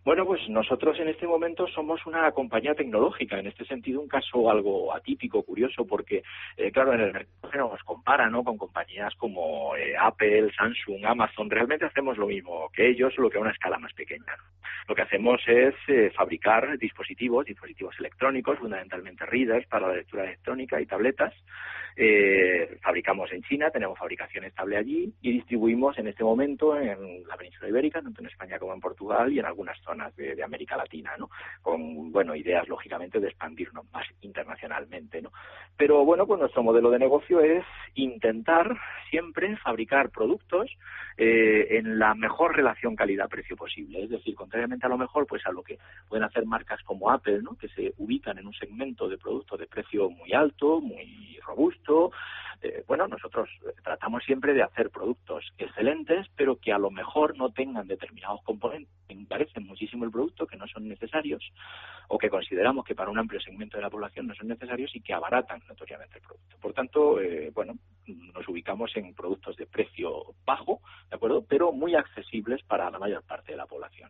Bueno, 0.05 0.23
pues 0.23 0.47
nosotros 0.49 0.99
en 0.99 1.07
este 1.07 1.25
momento 1.25 1.65
somos 1.65 2.05
una 2.05 2.31
compañía 2.31 2.75
tecnológica, 2.75 3.39
en 3.39 3.47
este 3.47 3.65
sentido 3.65 3.99
un 3.99 4.07
caso 4.07 4.51
algo 4.51 4.93
atípico, 4.95 5.41
curioso, 5.41 5.83
porque, 5.87 6.21
eh, 6.57 6.71
claro, 6.71 6.93
en 6.93 7.01
el 7.01 7.11
mercado 7.11 7.71
nos 7.71 7.83
compara 7.83 8.29
¿no? 8.29 8.43
con 8.43 8.55
compañías 8.55 9.15
como 9.15 9.75
eh, 9.75 9.95
Apple, 9.99 10.51
Samsung, 10.55 11.03
Amazon, 11.07 11.49
realmente 11.49 11.85
hacemos 11.85 12.19
lo 12.19 12.27
mismo 12.27 12.69
que 12.71 12.87
ellos, 12.87 13.15
solo 13.15 13.31
que 13.31 13.39
a 13.39 13.41
una 13.41 13.49
escala 13.49 13.79
más 13.79 13.93
pequeña. 13.93 14.37
Lo 14.87 14.93
que 14.93 15.01
hacemos 15.01 15.41
es 15.47 15.73
eh, 15.87 16.11
fabricar 16.15 16.77
dispositivos, 16.77 17.47
dispositivos 17.47 17.95
electrónicos, 17.97 18.59
fundamentalmente 18.59 19.25
readers 19.25 19.65
para 19.65 19.87
la 19.87 19.95
lectura 19.95 20.25
electrónica 20.25 20.79
y 20.79 20.85
tabletas, 20.85 21.33
eh, 21.97 22.77
fabricamos 22.81 23.31
en 23.31 23.41
China, 23.43 23.69
tenemos 23.71 23.97
fabricación 23.97 24.43
estable 24.43 24.75
allí 24.75 25.13
y 25.21 25.31
distribuimos 25.31 25.97
en 25.97 26.07
este 26.07 26.25
momento 26.25 26.77
en 26.77 27.25
la 27.25 27.37
península 27.37 27.69
ibérica, 27.69 28.01
tanto 28.01 28.21
en 28.21 28.27
España 28.27 28.59
como 28.59 28.73
en 28.73 28.81
Portugal 28.81 29.31
y 29.31 29.39
en 29.39 29.45
algunas 29.45 29.79
zonas 29.79 29.94
de, 30.15 30.35
de 30.35 30.43
América 30.43 30.77
Latina, 30.77 31.11
¿no? 31.17 31.29
Con, 31.61 32.11
bueno, 32.11 32.35
ideas 32.35 32.67
lógicamente 32.67 33.19
de 33.19 33.27
expandirnos 33.27 33.85
más 33.91 34.05
internacionalmente, 34.21 35.21
¿no? 35.21 35.31
Pero 35.77 36.05
bueno, 36.05 36.25
pues 36.25 36.39
nuestro 36.39 36.63
modelo 36.63 36.89
de 36.89 36.99
negocio 36.99 37.41
es 37.41 37.65
intentar 37.95 38.77
siempre 39.09 39.55
fabricar 39.57 40.09
productos 40.09 40.69
eh, 41.17 41.77
en 41.77 41.99
la 41.99 42.13
mejor 42.15 42.55
relación 42.55 42.95
calidad-precio 42.95 43.55
posible. 43.55 44.03
Es 44.03 44.09
decir, 44.09 44.35
contrariamente 44.35 44.85
a 44.85 44.89
lo 44.89 44.97
mejor, 44.97 45.27
pues 45.27 45.45
a 45.45 45.51
lo 45.51 45.63
que 45.63 45.77
pueden 46.07 46.23
hacer 46.25 46.45
marcas 46.45 46.81
como 46.83 47.11
Apple, 47.11 47.41
¿no? 47.41 47.55
Que 47.57 47.69
se 47.69 47.93
ubican 47.97 48.37
en 48.37 48.47
un 48.47 48.53
segmento 48.53 49.07
de 49.07 49.17
productos 49.17 49.59
de 49.59 49.67
precio 49.67 50.09
muy 50.09 50.33
alto, 50.33 50.81
muy 50.81 51.39
robusto. 51.45 52.11
Eh, 52.61 52.83
bueno, 52.87 53.07
nosotros 53.07 53.49
tratamos 53.83 54.23
siempre 54.23 54.53
de 54.53 54.63
hacer 54.63 54.89
productos 54.89 55.45
excelentes, 55.57 56.27
pero 56.35 56.57
que 56.57 56.71
a 56.71 56.77
lo 56.77 56.91
mejor 56.91 57.37
no 57.37 57.51
tengan 57.51 57.87
determinados 57.87 58.41
componentes 58.43 58.93
que 59.07 59.13
encarecen 59.13 59.65
muchísimo 59.65 60.05
el 60.05 60.11
producto, 60.11 60.47
que 60.47 60.57
no 60.57 60.67
son 60.67 60.87
necesarios, 60.87 61.43
o 62.07 62.17
que 62.17 62.29
consideramos 62.29 62.85
que 62.85 62.95
para 62.95 63.11
un 63.11 63.19
amplio 63.19 63.39
segmento 63.39 63.77
de 63.77 63.83
la 63.83 63.89
población 63.89 64.27
no 64.27 64.35
son 64.35 64.47
necesarios 64.47 64.95
y 64.95 65.01
que 65.01 65.13
abaratan 65.13 65.61
notoriamente 65.67 66.17
el 66.17 66.23
producto. 66.23 66.57
Por 66.59 66.73
tanto, 66.73 67.19
eh, 67.21 67.51
bueno, 67.53 67.73
nos 68.07 68.47
ubicamos 68.47 68.91
en 68.95 69.13
productos 69.13 69.55
de 69.57 69.67
precio 69.67 70.35
bajo, 70.45 70.81
¿de 71.09 71.15
acuerdo? 71.15 71.43
Pero 71.47 71.71
muy 71.71 71.95
accesibles 71.95 72.63
para 72.63 72.89
la 72.89 72.99
mayor 72.99 73.23
parte 73.23 73.51
de 73.51 73.57
la 73.57 73.65
población. 73.65 74.09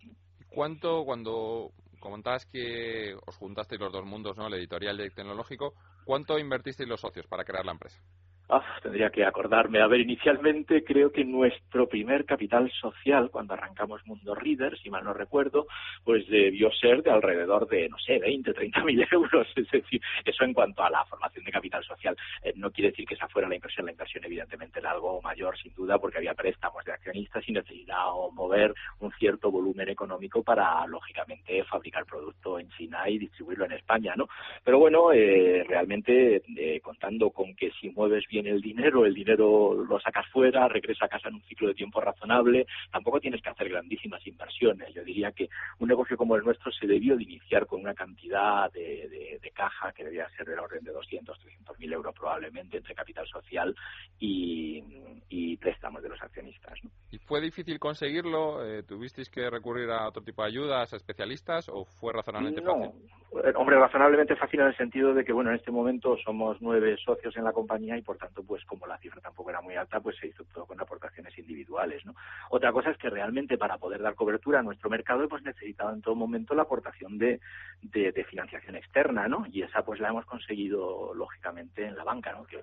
¿Cuánto, 0.50 1.04
cuando 1.04 1.72
comentabas 2.00 2.46
que 2.46 3.16
os 3.26 3.36
juntasteis 3.38 3.82
los 3.82 3.92
dos 3.92 4.06
mundos, 4.06 4.38
¿no? 4.38 4.48
El 4.48 4.54
editorial 4.54 5.00
y 5.00 5.04
el 5.04 5.14
tecnológico, 5.14 5.74
¿cuánto 6.06 6.38
invertisteis 6.38 6.88
los 6.88 7.02
socios 7.02 7.28
para 7.28 7.44
crear 7.44 7.66
la 7.66 7.72
empresa? 7.72 8.02
Ah, 8.48 8.64
tendría 8.84 9.10
que 9.10 9.26
acordarme. 9.26 9.82
A 9.82 9.88
ver, 9.88 10.02
inicialmente 10.02 10.84
creo 10.84 11.12
que 11.12 11.26
nuestro 11.26 11.88
primer 11.90 12.26
capital 12.26 12.72
social, 12.80 13.32
cuando 13.32 13.56
arrancamos 13.56 14.06
Mundo 14.06 14.36
Reader, 14.36 14.78
si 14.78 14.92
mal 14.92 15.04
no 15.04 15.14
recuerdo, 15.14 15.66
pues 16.04 16.28
debió 16.28 16.72
ser 16.72 17.02
de 17.02 17.10
alrededor 17.10 17.68
de, 17.68 17.90
no 17.90 17.98
sé, 17.98 18.20
20, 18.20 18.54
30 18.54 18.84
mil 18.84 19.04
euros. 19.12 19.48
Es 19.56 19.70
decir, 19.72 20.00
eso 20.24 20.44
en 20.44 20.54
cuanto 20.54 20.84
a 20.84 20.92
la 20.92 21.04
formación 21.06 21.44
de 21.44 21.52
capital 21.52 21.84
social. 21.84 22.16
Eh, 22.44 22.54
no 22.56 22.70
quiere 22.70 22.92
decir 22.92 23.08
que 23.08 23.16
esa 23.16 23.28
fuera 23.28 23.50
la 23.50 23.56
inversión. 23.56 23.88
La 23.88 23.94
inversión, 23.94 24.24
evidentemente, 24.24 24.80
era 24.80 24.92
algo 24.92 25.20
mayor, 25.24 25.58
sin 25.58 25.74
duda, 25.74 25.98
porque 25.98 26.20
había 26.20 26.36
préstamos 26.36 26.86
de 26.86 26.92
accionistas 26.92 27.44
y 27.50 27.52
necesitaba 27.52 28.14
mover 28.32 28.76
un 29.00 29.12
cierto 29.14 29.50
volumen 29.50 29.90
económico 29.90 30.44
para, 30.44 30.86
lógicamente, 30.86 31.64
fabricar 31.64 32.06
producto 32.06 32.60
en 32.60 32.70
China 32.70 33.10
y 33.10 33.18
distribuirlo 33.18 33.66
en 33.66 33.72
España, 33.72 34.14
¿no? 34.16 34.28
Pero 34.64 34.78
bueno, 34.78 35.12
eh, 35.12 35.64
realmente, 35.68 36.44
eh, 36.56 36.80
contando 36.82 37.32
con 37.32 37.56
que 37.56 37.72
si 37.72 37.90
mueves 37.90 38.24
bien 38.28 38.35
el 38.48 38.62
dinero, 38.62 39.06
el 39.06 39.14
dinero 39.14 39.74
lo 39.74 40.00
sacas 40.00 40.28
fuera, 40.28 40.68
regresa 40.68 41.06
a 41.06 41.10
casa 41.10 41.30
en 41.30 41.36
un 41.36 41.44
ciclo 41.44 41.68
de 41.68 41.74
tiempo 41.74 42.02
razonable, 42.02 42.66
tampoco 42.92 43.20
tienes 43.20 43.42
que 43.42 43.50
hacer 43.50 43.70
grandísimas 43.70 44.26
inversiones. 44.28 44.94
Yo 44.94 45.04
diría 45.04 45.32
que 45.32 45.50
un 45.80 45.88
negocio 45.88 46.18
como 46.18 46.36
el 46.36 46.44
nuestro 46.44 46.72
se 46.72 46.88
debió 46.88 47.16
de 47.16 47.24
iniciar 47.24 47.66
con 47.66 47.82
una 47.82 47.94
cantidad 47.94 48.72
de, 48.72 49.08
de, 49.10 49.40
de 49.42 49.52
caja 49.52 49.92
que 49.92 50.04
debía 50.04 50.30
ser 50.30 50.46
del 50.46 50.60
orden 50.60 50.84
de 50.84 50.92
200, 50.92 51.40
300 51.40 51.80
mil 51.80 51.94
euros 51.94 52.14
probablemente 52.14 52.78
entre 52.78 52.96
capital 52.96 53.28
social 53.28 53.76
y, 54.20 54.84
y 55.30 55.58
préstamos 55.58 56.02
de 56.04 56.10
los 56.10 56.22
accionistas. 56.22 56.74
¿no? 56.84 56.90
¿Y 57.12 57.18
fue 57.20 57.42
difícil 57.42 57.80
conseguirlo? 57.80 58.66
Eh, 58.66 58.84
¿Tuvisteis 58.84 59.30
que 59.30 59.50
recurrir 59.50 59.90
a 59.90 60.08
otro 60.08 60.24
tipo 60.24 60.42
de 60.42 60.50
ayudas, 60.50 60.94
a 60.94 60.98
especialistas 60.98 61.70
o 61.70 61.86
fue 61.86 62.14
razonablemente 62.14 62.62
no, 62.62 62.74
fácil? 62.74 63.10
Hombre, 63.56 63.78
razonablemente 63.78 64.38
fácil 64.38 64.62
en 64.62 64.68
el 64.68 64.78
sentido 64.78 65.14
de 65.14 65.26
que, 65.26 65.34
bueno, 65.34 65.50
en 65.50 65.58
este 65.58 65.70
momento 65.70 66.16
somos 66.24 66.58
nueve 66.62 66.96
socios 67.04 67.36
en 67.36 67.44
la 67.44 67.52
compañía 67.52 67.98
y, 67.98 68.02
por 68.02 68.18
tanto, 68.18 68.44
pues 68.44 68.64
como 68.64 68.88
la 68.88 68.98
cifra 68.98 69.20
tampoco 69.20 69.50
era 69.50 69.60
muy 69.60 69.76
alta, 69.76 70.00
pues 70.00 70.16
se 70.18 70.28
hizo 70.28 70.46
todo 70.46 70.66
con 70.66 70.80
aportaciones 70.80 71.38
individuales, 71.38 72.06
¿no? 72.06 72.16
Otra 72.50 72.72
cosa 72.72 72.92
es 72.92 72.98
que 72.98 73.10
realmente 73.10 73.58
para 73.58 73.78
poder 73.78 74.02
dar 74.02 74.16
cobertura 74.16 74.60
a 74.60 74.64
nuestro 74.64 74.90
mercado, 74.90 75.28
pues 75.28 75.44
necesitaba 75.44 75.92
en 75.92 76.02
todo 76.02 76.16
momento 76.16 76.56
la 76.56 76.62
aportación 76.62 77.18
de, 77.18 77.42
de, 77.82 78.24
financiación 78.24 78.78
externa, 78.78 79.28
¿no? 79.28 79.46
Y 79.52 79.64
esa 79.64 79.84
pues 79.84 80.00
la 80.00 80.10
hemos 80.10 80.26
conseguido 80.26 81.14
lógicamente 81.14 81.86
en 81.86 81.98
la 81.98 82.06
banca, 82.06 82.32
¿no? 82.32 82.46
Que, 82.46 82.62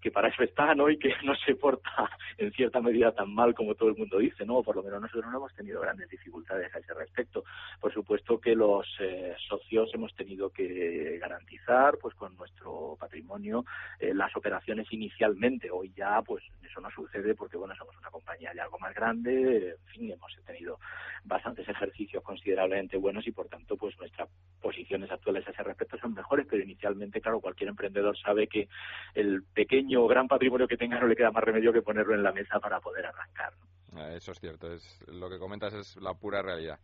que 0.00 0.10
para 0.10 0.28
eso 0.28 0.42
está, 0.42 0.74
¿no? 0.74 0.88
Y 0.88 0.98
que 0.98 1.12
no 1.24 1.34
se 1.34 1.54
porta 1.56 2.10
en 2.38 2.52
cierta 2.52 2.80
medida 2.80 3.12
tan 3.12 3.34
mal 3.34 3.54
como 3.54 3.74
todo 3.74 3.88
el 3.88 3.96
mundo 3.96 4.18
dice, 4.18 4.44
¿no? 4.44 4.62
Por 4.62 4.76
lo 4.76 4.82
menos 4.82 5.00
nosotros 5.00 5.30
no 5.30 5.38
hemos 5.38 5.54
tenido 5.54 5.80
grandes 5.80 6.08
dificultades 6.08 6.74
a 6.74 6.78
ese 6.78 6.94
respecto. 6.94 7.44
Por 7.80 7.92
supuesto 7.92 8.40
que 8.40 8.54
los 8.54 8.86
eh, 9.00 9.34
socios 9.48 9.90
hemos 9.94 10.05
tenido 10.14 10.50
que 10.50 11.18
garantizar, 11.18 11.98
pues 11.98 12.14
con 12.14 12.36
nuestro 12.36 12.96
patrimonio, 12.98 13.64
eh, 13.98 14.14
las 14.14 14.34
operaciones 14.36 14.86
inicialmente. 14.90 15.70
Hoy 15.70 15.92
ya, 15.96 16.22
pues 16.22 16.44
eso 16.62 16.80
no 16.80 16.90
sucede 16.90 17.34
porque, 17.34 17.56
bueno, 17.56 17.74
somos 17.76 17.96
una 17.96 18.10
compañía 18.10 18.52
de 18.52 18.60
algo 18.60 18.78
más 18.78 18.94
grande, 18.94 19.70
en 19.70 19.86
fin, 19.92 20.10
hemos 20.10 20.32
tenido 20.44 20.78
bastantes 21.24 21.68
ejercicios 21.68 22.22
considerablemente 22.22 22.96
buenos 22.96 23.26
y, 23.26 23.32
por 23.32 23.48
tanto, 23.48 23.76
pues 23.76 23.98
nuestras 23.98 24.28
posiciones 24.60 25.10
actuales 25.10 25.46
a 25.46 25.50
ese 25.50 25.62
respecto 25.62 25.98
son 25.98 26.14
mejores, 26.14 26.46
pero 26.48 26.62
inicialmente, 26.62 27.20
claro, 27.20 27.40
cualquier 27.40 27.70
emprendedor 27.70 28.16
sabe 28.18 28.46
que 28.46 28.68
el 29.14 29.42
pequeño 29.42 30.02
o 30.02 30.08
gran 30.08 30.28
patrimonio 30.28 30.68
que 30.68 30.76
tenga 30.76 31.00
no 31.00 31.06
le 31.06 31.16
queda 31.16 31.30
más 31.30 31.44
remedio 31.44 31.72
que 31.72 31.82
ponerlo 31.82 32.14
en 32.14 32.22
la 32.22 32.32
mesa 32.32 32.60
para 32.60 32.80
poder 32.80 33.06
arrancar. 33.06 33.52
¿no? 33.92 34.06
Eso 34.08 34.32
es 34.32 34.40
cierto, 34.40 34.72
es, 34.72 35.04
lo 35.08 35.28
que 35.28 35.38
comentas 35.38 35.74
es 35.74 35.96
la 35.96 36.14
pura 36.14 36.42
realidad. 36.42 36.78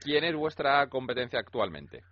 ¿Quién 0.00 0.24
es 0.24 0.34
vuestra 0.34 0.88
competencia 0.88 1.38
actualmente? 1.38 2.02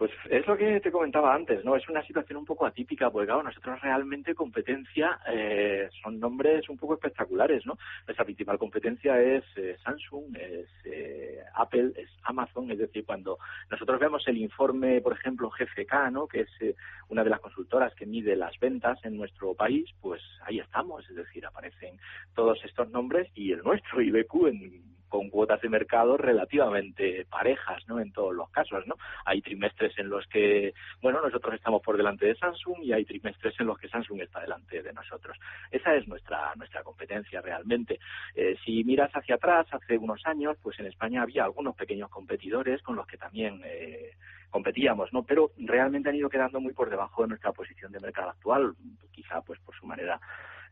Pues 0.00 0.12
es 0.30 0.46
lo 0.46 0.56
que 0.56 0.80
te 0.80 0.90
comentaba 0.90 1.34
antes, 1.34 1.62
¿no? 1.62 1.76
Es 1.76 1.86
una 1.86 2.02
situación 2.02 2.38
un 2.38 2.46
poco 2.46 2.64
atípica, 2.64 3.10
porque 3.10 3.26
claro, 3.26 3.42
nosotros 3.42 3.82
realmente 3.82 4.34
competencia 4.34 5.20
eh, 5.30 5.90
son 6.02 6.18
nombres 6.18 6.70
un 6.70 6.78
poco 6.78 6.94
espectaculares, 6.94 7.66
¿no? 7.66 7.76
Nuestra 8.06 8.24
principal 8.24 8.56
competencia 8.56 9.20
es 9.20 9.44
eh, 9.56 9.76
Samsung, 9.84 10.34
es 10.38 10.68
eh, 10.86 11.40
Apple, 11.54 11.92
es 11.96 12.08
Amazon, 12.22 12.70
es 12.70 12.78
decir, 12.78 13.04
cuando 13.04 13.36
nosotros 13.70 14.00
vemos 14.00 14.26
el 14.26 14.38
informe, 14.38 15.02
por 15.02 15.12
ejemplo, 15.12 15.50
GFK, 15.50 16.10
¿no? 16.10 16.26
Que 16.26 16.40
es 16.40 16.62
eh, 16.62 16.74
una 17.10 17.22
de 17.22 17.28
las 17.28 17.40
consultoras 17.40 17.94
que 17.94 18.06
mide 18.06 18.36
las 18.36 18.58
ventas 18.58 18.98
en 19.04 19.18
nuestro 19.18 19.52
país, 19.52 19.86
pues 20.00 20.22
ahí 20.46 20.60
estamos, 20.60 21.06
es 21.10 21.16
decir, 21.16 21.44
aparecen 21.44 22.00
todos 22.34 22.58
estos 22.64 22.88
nombres 22.88 23.28
y 23.34 23.52
el 23.52 23.58
nuestro, 23.58 24.00
IBQ, 24.00 24.46
en 24.46 24.99
con 25.10 25.28
cuotas 25.28 25.60
de 25.60 25.68
mercado 25.68 26.16
relativamente 26.16 27.26
parejas, 27.28 27.86
¿no? 27.86 28.00
En 28.00 28.12
todos 28.12 28.34
los 28.34 28.48
casos, 28.50 28.86
¿no? 28.86 28.94
Hay 29.26 29.42
trimestres 29.42 29.98
en 29.98 30.08
los 30.08 30.26
que, 30.28 30.72
bueno, 31.02 31.20
nosotros 31.20 31.54
estamos 31.54 31.82
por 31.82 31.98
delante 31.98 32.26
de 32.26 32.36
Samsung 32.36 32.78
y 32.82 32.92
hay 32.94 33.04
trimestres 33.04 33.58
en 33.60 33.66
los 33.66 33.78
que 33.78 33.88
Samsung 33.88 34.22
está 34.22 34.40
delante 34.40 34.82
de 34.82 34.92
nosotros. 34.92 35.36
Esa 35.70 35.94
es 35.94 36.08
nuestra 36.08 36.54
nuestra 36.56 36.82
competencia 36.82 37.40
realmente. 37.42 37.98
Eh, 38.34 38.56
si 38.64 38.84
miras 38.84 39.10
hacia 39.12 39.34
atrás, 39.34 39.66
hace 39.72 39.98
unos 39.98 40.24
años, 40.24 40.56
pues 40.62 40.78
en 40.78 40.86
España 40.86 41.22
había 41.22 41.44
algunos 41.44 41.74
pequeños 41.74 42.08
competidores 42.08 42.80
con 42.82 42.96
los 42.96 43.06
que 43.06 43.16
también 43.16 43.60
eh, 43.64 44.12
competíamos, 44.48 45.12
¿no? 45.12 45.24
Pero 45.24 45.50
realmente 45.58 46.08
han 46.08 46.16
ido 46.16 46.28
quedando 46.28 46.60
muy 46.60 46.72
por 46.72 46.88
debajo 46.88 47.22
de 47.22 47.28
nuestra 47.28 47.52
posición 47.52 47.90
de 47.92 48.00
mercado 48.00 48.30
actual, 48.30 48.74
quizá 49.10 49.40
pues 49.42 49.58
por 49.60 49.74
su 49.74 49.86
manera 49.86 50.20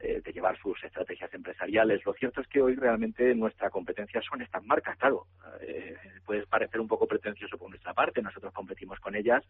eh, 0.01 0.21
de 0.25 0.33
llevar 0.33 0.57
sus 0.59 0.83
estrategias 0.85 1.33
empresariales. 1.35 2.05
Lo 2.05 2.13
cierto 2.15 2.41
es 2.41 2.47
que 2.49 2.61
hoy 2.61 2.75
realmente 2.77 3.35
nuestra 3.35 3.71
competencia 3.71 4.23
son 4.23 4.43
estas 4.43 4.65
marcas, 4.65 4.97
claro. 4.97 5.27
Eh, 5.61 5.97
puede 6.25 6.47
parecer 6.47 6.81
un 6.81 6.89
poco 6.89 7.07
pretencioso 7.07 7.59
por 7.59 7.71
nuestra 7.71 7.95
parte, 7.95 8.23
nosotros 8.23 8.53
competimos 8.53 9.01
con 9.01 9.15
ellas 9.15 9.45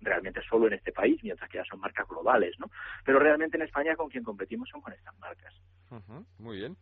realmente 0.00 0.40
solo 0.48 0.66
en 0.66 0.74
este 0.74 0.92
país, 0.92 1.18
mientras 1.22 1.48
que 1.48 1.58
ya 1.58 1.64
son 1.64 1.80
marcas 1.80 2.06
globales, 2.08 2.54
¿no? 2.58 2.70
Pero 3.04 3.18
realmente 3.18 3.56
en 3.56 3.62
España 3.62 3.96
con 3.96 4.08
quien 4.08 4.24
competimos 4.24 4.68
son 4.68 4.80
con 4.80 4.92
estas 4.92 5.18
marcas. 5.18 5.54
muy 6.38 6.58
bien. 6.58 6.76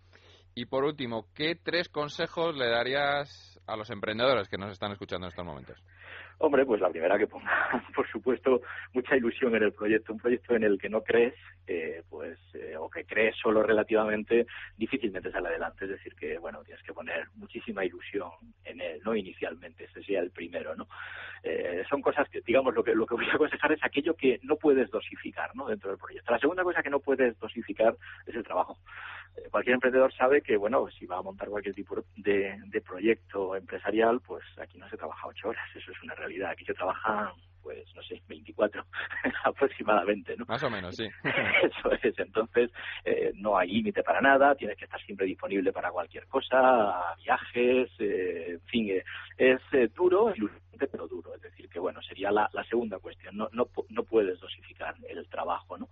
Y 0.55 0.67
por 0.67 0.85
último, 0.85 1.26
¿qué 1.35 1.55
tres 1.55 1.88
consejos 1.88 2.57
le 2.57 2.69
darías 2.69 3.52
a 3.66 3.76
los 3.76 3.90
emprendedores 3.90 4.49
que 4.49 4.59
nos 4.59 4.73
están 4.73 4.92
escuchando 4.92 5.26
en 5.26 5.31
estos 5.31 5.45
momentos? 5.45 5.83
Hombre, 6.38 6.66
pues 6.66 6.81
la 6.81 6.90
primera 6.90 7.16
que 7.16 7.28
ponga, 7.28 7.71
por 7.95 8.09
supuesto, 8.11 8.62
mucha 8.92 9.16
ilusión 9.16 9.54
en 9.54 9.62
el 9.62 9.73
proyecto. 9.73 10.12
Un 10.12 10.19
proyecto 10.19 10.57
en 10.57 10.64
el 10.64 10.76
que 10.76 10.88
no 10.88 11.02
crees, 11.02 11.35
eh, 11.69 12.02
pues, 12.11 12.37
eh, 12.54 12.76
o 12.76 12.90
que 12.90 13.04
crees 13.04 13.37
solo 13.37 13.62
relativamente, 13.62 14.47
difícilmente 14.76 15.31
sale 15.31 15.50
adelante. 15.50 15.85
Es 15.85 15.92
decir, 15.92 16.16
que, 16.16 16.38
bueno, 16.38 16.64
tienes 16.64 16.83
que 16.83 16.92
poner 16.92 17.28
muchísima 17.37 17.85
ilusión 17.85 18.31
en 18.64 18.81
él, 18.81 19.00
¿no? 19.04 19.14
Inicialmente, 19.14 19.85
ese 19.85 20.00
sería 20.00 20.19
el 20.19 20.33
primero, 20.33 20.75
¿no? 20.75 20.88
Eh, 21.45 21.85
son 21.88 22.02
cosas 22.02 22.28
que, 22.28 22.40
digamos, 22.40 22.75
lo 22.75 22.83
que, 22.83 22.95
lo 22.95 23.07
que 23.07 23.14
voy 23.14 23.28
a 23.28 23.35
aconsejar 23.35 23.73
es 23.73 23.85
aquello 23.85 24.14
que 24.14 24.40
no 24.42 24.57
puedes 24.57 24.90
dosificar, 24.90 25.54
¿no? 25.54 25.69
Dentro 25.69 25.90
del 25.90 25.99
proyecto. 25.99 26.33
La 26.33 26.40
segunda 26.40 26.64
cosa 26.64 26.83
que 26.83 26.90
no 26.90 26.99
puedes 26.99 27.38
dosificar 27.38 27.97
es 28.26 28.35
el 28.35 28.42
trabajo. 28.42 28.78
Eh, 29.37 29.49
cualquier 29.50 29.75
emprendedor 29.75 30.12
sabe 30.14 30.42
que, 30.42 30.57
bueno, 30.57 30.88
si 30.90 31.07
va 31.07 31.19
a 31.19 31.23
montar 31.23 31.49
cualquier 31.49 31.75
tipo 31.75 31.97
de, 32.16 32.59
de 32.66 32.81
proyecto 32.81 33.52
empresarial, 33.57 34.21
pues 34.21 34.45
aquí 34.59 34.79
no 34.79 34.89
se 34.89 34.97
trabaja 34.97 35.29
ocho 35.29 35.49
horas, 35.49 35.65
eso 35.75 35.93
es 35.93 36.03
una 36.03 36.15
realidad. 36.15 36.51
Aquí 36.51 36.65
se 36.65 36.75
trabaja 36.75 37.35
pues 37.63 37.85
no 37.95 38.03
sé, 38.03 38.21
24 38.29 38.85
aproximadamente, 39.45 40.37
¿no? 40.37 40.45
Más 40.47 40.63
o 40.63 40.71
menos, 40.71 40.97
sí. 40.97 41.09
Eso 41.63 41.93
es, 41.93 42.19
entonces 42.19 42.71
eh, 43.05 43.33
no 43.37 43.57
hay 43.57 43.71
límite 43.71 44.03
para 44.03 44.21
nada, 44.21 44.55
tienes 44.55 44.77
que 44.77 44.85
estar 44.85 45.01
siempre 45.03 45.27
disponible 45.27 45.73
para 45.73 45.91
cualquier 45.91 46.27
cosa, 46.27 47.15
viajes, 47.23 47.91
eh, 47.99 48.53
en 48.55 48.61
fin, 48.63 48.91
eh, 48.91 49.05
es 49.39 49.61
eh, 49.73 49.89
duro, 49.95 50.35
pero 50.91 51.07
duro, 51.07 51.35
es 51.35 51.43
decir, 51.43 51.69
que 51.69 51.79
bueno, 51.79 52.03
sería 52.03 52.31
la, 52.31 52.51
la 52.53 52.65
segunda 52.65 52.99
cuestión, 52.99 53.37
no, 53.37 53.49
no, 53.53 53.69
no 53.89 54.03
puedes 54.03 54.41
dosificar 54.41 54.95
el 55.09 55.29
trabajo, 55.29 55.79
¿no? 55.79 55.89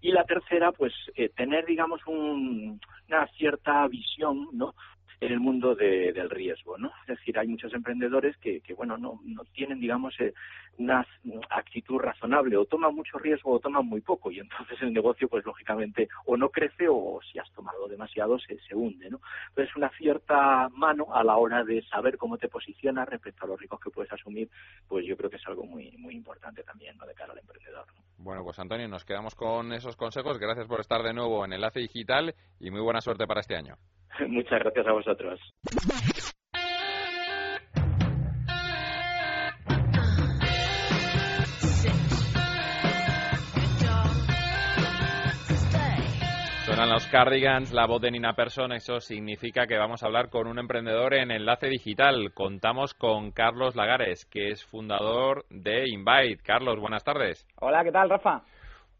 Y 0.00 0.12
la 0.12 0.24
tercera, 0.24 0.70
pues 0.72 0.92
eh, 1.16 1.30
tener, 1.30 1.64
digamos, 1.64 2.06
un, 2.06 2.78
una 3.08 3.26
cierta 3.28 3.86
visión, 3.88 4.48
¿no? 4.52 4.74
En 5.20 5.32
el 5.32 5.40
mundo 5.40 5.74
de, 5.74 6.12
del 6.12 6.30
riesgo, 6.30 6.78
¿no? 6.78 6.92
Es 7.02 7.18
decir, 7.18 7.38
hay 7.38 7.48
muchos 7.48 7.72
emprendedores 7.72 8.36
que, 8.38 8.60
que 8.60 8.74
bueno, 8.74 8.96
no, 8.96 9.20
no 9.24 9.44
tienen, 9.52 9.80
digamos, 9.80 10.14
eh, 10.20 10.34
una 10.78 11.06
actitud 11.50 11.98
razonable, 11.98 12.56
o 12.56 12.64
toman 12.64 12.94
mucho 12.94 13.18
riesgo 13.18 13.52
o 13.52 13.60
toman 13.60 13.86
muy 13.86 14.00
poco, 14.00 14.30
y 14.30 14.40
entonces 14.40 14.80
el 14.82 14.92
negocio, 14.92 15.28
pues 15.28 15.44
lógicamente, 15.44 16.08
o 16.26 16.36
no 16.36 16.48
crece 16.48 16.88
o 16.88 17.20
si 17.30 17.38
has 17.38 17.50
tomado 17.52 17.88
demasiado 17.88 18.38
se, 18.38 18.58
se 18.60 18.74
hunde, 18.74 19.10
¿no? 19.10 19.20
Entonces, 19.50 19.74
una 19.76 19.90
cierta 19.90 20.68
mano 20.70 21.14
a 21.14 21.22
la 21.22 21.36
hora 21.36 21.64
de 21.64 21.82
saber 21.82 22.16
cómo 22.18 22.38
te 22.38 22.48
posicionas 22.48 23.08
respecto 23.08 23.44
a 23.44 23.48
los 23.48 23.58
riesgos 23.58 23.80
que 23.80 23.90
puedes 23.90 24.12
asumir, 24.12 24.48
pues 24.88 25.06
yo 25.06 25.16
creo 25.16 25.30
que 25.30 25.36
es 25.36 25.46
algo 25.46 25.64
muy, 25.64 25.90
muy 25.98 26.14
importante 26.14 26.62
también, 26.62 26.96
¿no? 26.96 27.06
De 27.06 27.14
cara 27.14 27.32
al 27.32 27.38
emprendedor, 27.38 27.86
¿no? 27.94 28.02
Bueno, 28.18 28.42
pues 28.42 28.58
Antonio, 28.58 28.88
nos 28.88 29.04
quedamos 29.04 29.34
con 29.34 29.72
esos 29.72 29.96
consejos. 29.96 30.38
Gracias 30.38 30.66
por 30.66 30.80
estar 30.80 31.02
de 31.02 31.12
nuevo 31.12 31.44
en 31.44 31.52
Enlace 31.52 31.80
Digital 31.80 32.34
y 32.58 32.70
muy 32.70 32.80
buena 32.80 33.00
suerte 33.00 33.26
para 33.26 33.40
este 33.40 33.56
año. 33.56 33.76
Muchas 34.28 34.60
gracias 34.60 34.86
a 34.86 34.92
vosotros. 34.92 35.40
Suenan 46.64 46.88
los 46.88 47.06
Cardigans, 47.08 47.72
la 47.72 47.86
voz 47.86 48.00
de 48.00 48.10
Nina 48.10 48.32
Persson, 48.32 48.72
eso 48.72 48.98
significa 48.98 49.66
que 49.66 49.76
vamos 49.76 50.02
a 50.02 50.06
hablar 50.06 50.30
con 50.30 50.48
un 50.48 50.58
emprendedor 50.58 51.12
en 51.12 51.30
Enlace 51.30 51.68
Digital. 51.68 52.32
Contamos 52.32 52.94
con 52.94 53.32
Carlos 53.32 53.76
Lagares, 53.76 54.24
que 54.24 54.48
es 54.48 54.64
fundador 54.64 55.44
de 55.50 55.88
Invite. 55.88 56.42
Carlos, 56.42 56.80
buenas 56.80 57.04
tardes. 57.04 57.46
Hola, 57.60 57.84
¿qué 57.84 57.92
tal, 57.92 58.08
Rafa? 58.08 58.42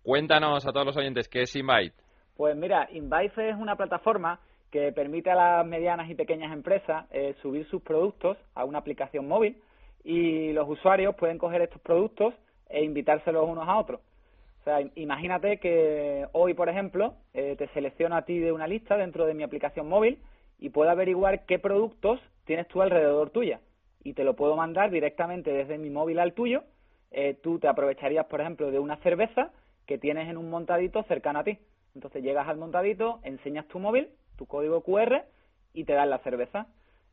Cuéntanos 0.02 0.66
a 0.66 0.72
todos 0.72 0.84
los 0.84 0.96
oyentes, 0.98 1.26
¿qué 1.28 1.42
es 1.42 1.56
Invite? 1.56 1.96
Pues 2.36 2.54
mira, 2.54 2.86
Invite 2.92 3.48
es 3.48 3.56
una 3.56 3.76
plataforma 3.76 4.38
que 4.74 4.90
permite 4.90 5.30
a 5.30 5.36
las 5.36 5.64
medianas 5.64 6.10
y 6.10 6.16
pequeñas 6.16 6.52
empresas 6.52 7.06
eh, 7.12 7.36
subir 7.40 7.64
sus 7.68 7.80
productos 7.80 8.36
a 8.56 8.64
una 8.64 8.78
aplicación 8.78 9.28
móvil 9.28 9.56
y 10.02 10.52
los 10.52 10.68
usuarios 10.68 11.14
pueden 11.14 11.38
coger 11.38 11.62
estos 11.62 11.80
productos 11.80 12.34
e 12.68 12.82
invitárselos 12.82 13.48
unos 13.48 13.68
a 13.68 13.78
otros. 13.78 14.00
O 14.00 14.64
sea, 14.64 14.80
imagínate 14.96 15.58
que 15.58 16.26
hoy, 16.32 16.54
por 16.54 16.68
ejemplo, 16.68 17.14
eh, 17.34 17.54
te 17.56 17.68
selecciono 17.68 18.16
a 18.16 18.22
ti 18.22 18.40
de 18.40 18.50
una 18.50 18.66
lista 18.66 18.96
dentro 18.96 19.26
de 19.26 19.34
mi 19.34 19.44
aplicación 19.44 19.88
móvil 19.88 20.18
y 20.58 20.70
puedo 20.70 20.90
averiguar 20.90 21.46
qué 21.46 21.60
productos 21.60 22.18
tienes 22.44 22.66
tú 22.66 22.82
alrededor 22.82 23.30
tuya. 23.30 23.60
Y 24.02 24.14
te 24.14 24.24
lo 24.24 24.34
puedo 24.34 24.56
mandar 24.56 24.90
directamente 24.90 25.52
desde 25.52 25.78
mi 25.78 25.88
móvil 25.88 26.18
al 26.18 26.32
tuyo. 26.32 26.64
Eh, 27.12 27.38
tú 27.40 27.60
te 27.60 27.68
aprovecharías, 27.68 28.26
por 28.26 28.40
ejemplo, 28.40 28.72
de 28.72 28.80
una 28.80 28.96
cerveza 28.96 29.52
que 29.86 29.98
tienes 29.98 30.28
en 30.28 30.36
un 30.36 30.50
montadito 30.50 31.04
cercano 31.04 31.38
a 31.38 31.44
ti. 31.44 31.60
Entonces 31.94 32.24
llegas 32.24 32.48
al 32.48 32.56
montadito, 32.56 33.20
enseñas 33.22 33.68
tu 33.68 33.78
móvil, 33.78 34.08
tu 34.36 34.46
código 34.46 34.82
QR 34.82 35.24
y 35.72 35.84
te 35.84 35.92
dan 35.92 36.10
la 36.10 36.18
cerveza. 36.18 36.66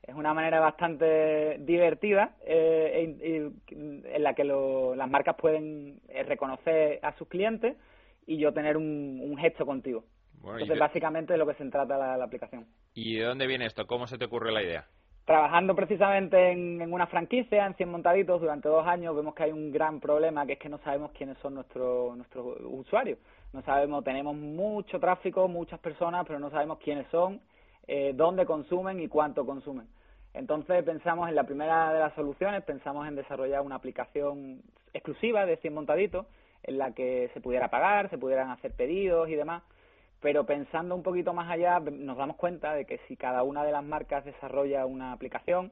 Es 0.04 0.16
una 0.16 0.34
manera 0.34 0.60
bastante 0.60 1.58
divertida 1.60 2.36
eh, 2.46 3.16
en 3.70 4.24
la 4.24 4.34
que 4.34 4.44
lo, 4.44 4.96
las 4.96 5.10
marcas 5.10 5.36
pueden 5.36 6.02
eh, 6.10 6.24
reconocer 6.24 7.00
a 7.04 7.16
sus 7.18 7.28
clientes 7.28 7.78
y 8.26 8.38
yo 8.38 8.54
tener 8.54 8.78
un, 8.78 9.20
un 9.22 9.38
gesto 9.38 9.66
contigo. 9.66 10.04
Bueno, 10.42 10.60
Entonces, 10.60 10.80
básicamente 10.80 11.34
de 11.34 11.40
lo 11.40 11.46
que 11.46 11.54
se 11.54 11.66
trata 11.70 11.98
la, 11.98 12.18
la, 12.18 12.26
aplicación. 12.26 12.66
¿Y 12.96 13.18
de 13.18 13.26
dónde 13.26 13.46
viene 13.46 13.66
esto? 13.66 13.86
¿Cómo 13.86 14.08
se 14.08 14.18
te 14.18 14.26
ocurre 14.26 14.52
la 14.52 14.64
idea? 14.64 14.88
Trabajando 15.26 15.76
precisamente 15.76 16.52
en, 16.52 16.82
en, 16.82 16.92
una 16.92 17.06
franquicia, 17.06 17.68
en 17.68 17.76
100 17.76 17.90
montaditos, 17.90 18.42
durante 18.42 18.68
dos 18.68 18.86
años, 18.88 19.16
vemos 19.16 19.36
que 19.36 19.44
hay 19.44 19.52
un 19.52 19.72
gran 19.72 20.00
problema, 20.00 20.48
que 20.48 20.54
es 20.54 20.60
que 20.60 20.68
no 20.68 20.80
sabemos 20.80 21.12
quiénes 21.12 21.38
son 21.38 21.54
nuestros 21.54 22.18
nuestros 22.18 22.58
usuarios. 22.62 23.20
No 23.54 23.62
sabemos, 23.64 24.04
tenemos 24.04 24.36
mucho 24.36 25.00
tráfico, 25.00 25.48
muchas 25.48 25.80
personas, 25.80 26.26
pero 26.26 26.40
no 26.40 26.50
sabemos 26.50 26.80
quiénes 26.80 27.08
son, 27.08 27.42
eh, 27.88 28.14
dónde 28.16 28.46
consumen 28.46 29.00
y 29.00 29.08
cuánto 29.08 29.46
consumen. 29.46 29.88
Entonces 30.34 30.84
pensamos 30.84 31.28
en 31.28 31.36
la 31.36 31.44
primera 31.44 31.92
de 31.94 32.00
las 32.00 32.14
soluciones, 32.14 32.64
pensamos 32.64 33.08
en 33.08 33.16
desarrollar 33.16 33.62
una 33.62 33.76
aplicación 33.76 34.62
exclusiva 34.94 35.46
de 35.46 35.58
100 35.58 35.74
montaditos, 35.74 36.26
en 36.64 36.78
la 36.78 36.94
que 36.94 37.30
se 37.34 37.42
pudiera 37.42 37.70
pagar, 37.70 38.10
se 38.10 38.18
pudieran 38.18 38.50
hacer 38.52 38.72
pedidos 38.72 39.28
y 39.30 39.36
demás 39.36 39.64
pero 40.22 40.46
pensando 40.46 40.96
un 40.96 41.04
poquito 41.04 41.34
más 41.34 41.50
allá 41.50 41.80
nos 41.80 42.16
damos 42.16 42.38
cuenta 42.38 42.74
de 42.74 42.86
que 42.86 43.00
si 43.08 43.18
cada 43.18 43.44
una 43.44 43.64
de 43.64 43.72
las 43.72 43.84
marcas 43.84 44.24
desarrolla 44.24 44.86
una 44.86 45.12
aplicación, 45.12 45.72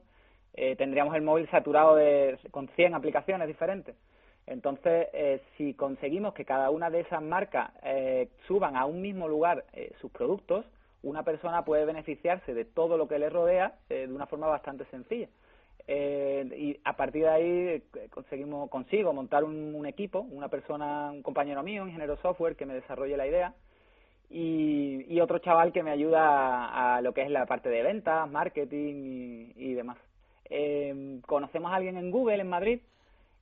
eh, 0.54 0.74
tendríamos 0.74 1.14
el 1.14 1.22
móvil 1.22 1.48
saturado 1.50 1.94
de, 1.94 2.36
con 2.50 2.68
100 2.68 2.94
aplicaciones 2.94 3.46
diferentes. 3.46 3.94
Entonces, 4.50 5.06
eh, 5.12 5.40
si 5.56 5.74
conseguimos 5.74 6.34
que 6.34 6.44
cada 6.44 6.70
una 6.70 6.90
de 6.90 7.00
esas 7.00 7.22
marcas 7.22 7.70
eh, 7.84 8.28
suban 8.48 8.76
a 8.76 8.84
un 8.84 9.00
mismo 9.00 9.28
lugar 9.28 9.64
eh, 9.72 9.92
sus 10.00 10.10
productos, 10.10 10.66
una 11.04 11.22
persona 11.22 11.64
puede 11.64 11.84
beneficiarse 11.84 12.52
de 12.52 12.64
todo 12.64 12.96
lo 12.98 13.06
que 13.06 13.20
le 13.20 13.30
rodea 13.30 13.74
eh, 13.88 14.08
de 14.08 14.12
una 14.12 14.26
forma 14.26 14.48
bastante 14.48 14.84
sencilla. 14.86 15.28
Eh, 15.86 16.48
y 16.56 16.80
a 16.84 16.96
partir 16.96 17.22
de 17.22 17.28
ahí 17.28 17.82
conseguimos 18.10 18.68
consigo 18.70 19.12
montar 19.12 19.44
un, 19.44 19.86
equipo, 19.86 20.20
una 20.20 20.48
persona, 20.48 21.12
un 21.12 21.22
compañero 21.22 21.62
mío, 21.62 21.86
ingeniero 21.86 22.16
software, 22.16 22.56
que 22.56 22.66
me 22.66 22.74
desarrolle 22.74 23.16
la 23.16 23.28
idea, 23.28 23.54
y, 24.30 25.04
y, 25.08 25.20
otro 25.20 25.38
chaval 25.38 25.72
que 25.72 25.82
me 25.82 25.90
ayuda 25.90 26.96
a, 26.96 27.00
lo 27.02 27.14
que 27.14 27.22
es 27.22 27.30
la 27.30 27.46
parte 27.46 27.68
de 27.68 27.82
ventas, 27.82 28.28
marketing 28.28 29.52
y, 29.56 29.70
y 29.70 29.74
demás. 29.74 29.98
Eh, 30.44 31.20
conocemos 31.26 31.72
a 31.72 31.76
alguien 31.76 31.96
en 31.96 32.10
Google 32.10 32.40
en 32.40 32.48
Madrid 32.48 32.80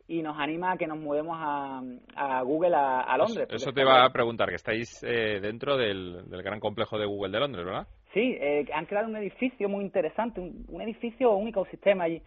y 0.08 0.22
nos 0.22 0.38
anima 0.38 0.72
a 0.72 0.76
que 0.78 0.86
nos 0.86 0.98
mudemos 0.98 1.36
a, 1.38 1.82
a 2.16 2.42
Google 2.42 2.74
a, 2.74 3.02
a 3.02 3.18
Londres. 3.18 3.46
Eso, 3.48 3.56
eso 3.56 3.72
te 3.72 3.84
va 3.84 4.04
a 4.04 4.10
preguntar, 4.10 4.48
que 4.48 4.54
estáis 4.54 5.02
eh, 5.04 5.38
dentro 5.40 5.76
del, 5.76 6.28
del, 6.30 6.42
gran 6.42 6.58
complejo 6.60 6.98
de 6.98 7.04
Google 7.04 7.30
de 7.30 7.40
Londres, 7.40 7.64
¿verdad? 7.66 7.86
Sí, 8.14 8.36
eh, 8.40 8.66
han 8.72 8.86
creado 8.86 9.06
un 9.06 9.16
edificio 9.16 9.68
muy 9.68 9.84
interesante, 9.84 10.40
un, 10.40 10.64
un 10.68 10.80
edificio, 10.80 11.32
un 11.32 11.48
ecosistema 11.48 12.04
allí 12.04 12.22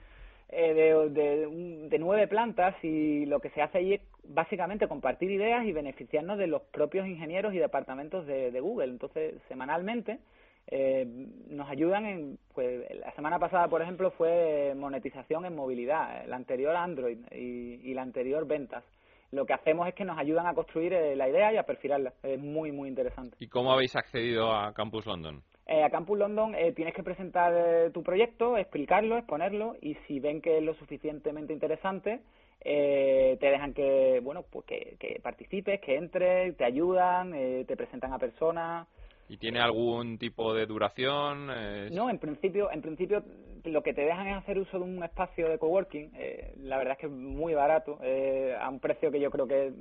eh, 0.50 0.74
de, 0.74 1.10
de, 1.10 1.88
de, 1.90 2.00
nueve 2.00 2.28
plantas 2.28 2.76
y 2.84 3.26
lo 3.26 3.40
que 3.40 3.50
se 3.50 3.64
hace 3.64 3.80
allí 3.80 3.94
es 3.96 4.02
básicamente 4.26 4.88
compartir 4.88 5.32
ideas 5.32 5.66
y 5.66 5.72
beneficiarnos 5.72 6.38
de 6.38 6.48
los 6.48 6.62
propios 6.62 7.08
ingenieros 7.08 7.54
y 7.56 7.58
departamentos 7.58 8.28
de, 8.28 8.52
de 8.52 8.60
Google. 8.60 8.92
Entonces, 8.92 9.36
semanalmente 9.48 10.20
eh, 10.68 11.06
nos 11.50 11.70
ayudan 11.70 12.06
en, 12.06 12.40
pues 12.54 12.84
la 13.00 13.12
semana 13.14 13.40
pasada, 13.40 13.68
por 13.68 13.82
ejemplo, 13.82 14.12
fue 14.12 14.74
monetización 14.76 15.46
en 15.46 15.56
movilidad, 15.56 16.26
la 16.28 16.36
anterior 16.36 16.76
Android 16.76 17.18
y, 17.32 17.82
y 17.84 17.94
la 17.94 18.02
anterior 18.02 18.46
ventas. 18.46 18.84
Lo 19.32 19.46
que 19.46 19.54
hacemos 19.54 19.88
es 19.88 19.94
que 19.94 20.04
nos 20.04 20.18
ayudan 20.18 20.46
a 20.46 20.54
construir 20.54 20.92
eh, 20.92 21.16
la 21.16 21.30
idea 21.30 21.54
y 21.54 21.58
a 21.58 21.64
perfilarla. 21.64 22.14
Es 22.22 22.38
muy, 22.38 22.74
muy 22.74 22.90
interesante. 22.90 23.38
¿Y 23.40 23.48
cómo 23.48 23.72
habéis 23.72 23.96
accedido 23.96 24.52
a 24.52 24.74
Campus 24.74 25.06
London? 25.06 25.42
Eh, 25.68 25.84
a 25.84 25.90
Campus 25.90 26.20
London 26.20 26.54
eh, 26.54 26.74
tienes 26.74 26.94
que 26.94 27.02
presentar 27.02 27.54
eh, 27.56 27.92
tu 27.92 28.04
proyecto, 28.04 28.58
explicarlo, 28.58 29.18
exponerlo 29.18 29.78
y 29.82 29.96
si 30.06 30.20
ven 30.20 30.42
que 30.42 30.58
es 30.58 30.64
lo 30.64 30.74
suficientemente 30.74 31.54
interesante, 31.54 32.20
eh, 32.60 33.38
te 33.40 33.48
dejan 33.50 33.74
que, 33.74 34.20
bueno, 34.22 34.44
pues 34.44 34.66
que, 34.66 34.98
que 35.00 35.22
participes, 35.24 35.80
que 35.80 35.96
entres, 35.96 36.58
te 36.58 36.66
ayudan, 36.66 37.34
eh, 37.34 37.64
te 37.66 37.78
presentan 37.78 38.12
a 38.12 38.20
personas. 38.20 38.86
¿Y 39.32 39.38
tiene 39.38 39.62
algún 39.62 40.18
tipo 40.18 40.54
de 40.54 40.66
duración? 40.66 41.50
¿Es- 41.52 41.94
No, 41.94 42.10
en 42.10 42.20
principio, 42.20 42.70
en 42.70 42.82
principio 42.82 43.24
lo 43.64 43.82
que 43.82 43.94
te 43.94 44.02
dejan 44.02 44.28
es 44.28 44.36
hacer 44.36 44.60
uso 44.60 44.78
de 44.78 44.84
un 44.84 45.02
espacio 45.02 45.48
de 45.48 45.58
coworking. 45.58 46.12
Eh, 46.16 46.54
la 46.58 46.78
verdad 46.78 46.94
es 46.96 47.00
que 47.00 47.06
es 47.06 47.12
muy 47.14 47.54
barato, 47.54 47.98
eh, 48.04 48.54
a 48.60 48.68
un 48.68 48.82
precio 48.82 49.10
que 49.10 49.22
yo 49.22 49.32
creo 49.32 49.48
que, 49.48 49.72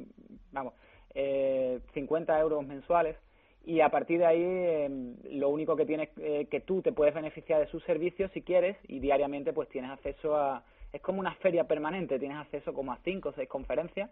vamos, 0.52 0.74
eh, 1.14 1.80
50 1.94 2.38
euros 2.38 2.64
mensuales. 2.64 3.16
Y 3.64 3.80
a 3.80 3.88
partir 3.88 4.20
de 4.20 4.26
ahí, 4.26 4.40
eh, 4.40 4.88
lo 5.32 5.48
único 5.48 5.74
que 5.74 5.84
tienes 5.84 6.10
eh, 6.18 6.46
que 6.48 6.60
tú 6.60 6.80
te 6.80 6.92
puedes 6.92 7.12
beneficiar 7.12 7.58
de 7.58 7.66
sus 7.66 7.82
servicios 7.82 8.30
si 8.30 8.42
quieres 8.42 8.76
y 8.86 9.00
diariamente 9.00 9.52
pues 9.52 9.68
tienes 9.68 9.90
acceso 9.90 10.36
a 10.36 10.62
es 10.92 11.00
como 11.02 11.18
una 11.18 11.34
feria 11.36 11.64
permanente, 11.64 12.20
tienes 12.20 12.38
acceso 12.38 12.72
como 12.72 12.92
a 12.92 12.98
cinco 13.02 13.30
o 13.30 13.32
seis 13.32 13.48
conferencias 13.48 14.10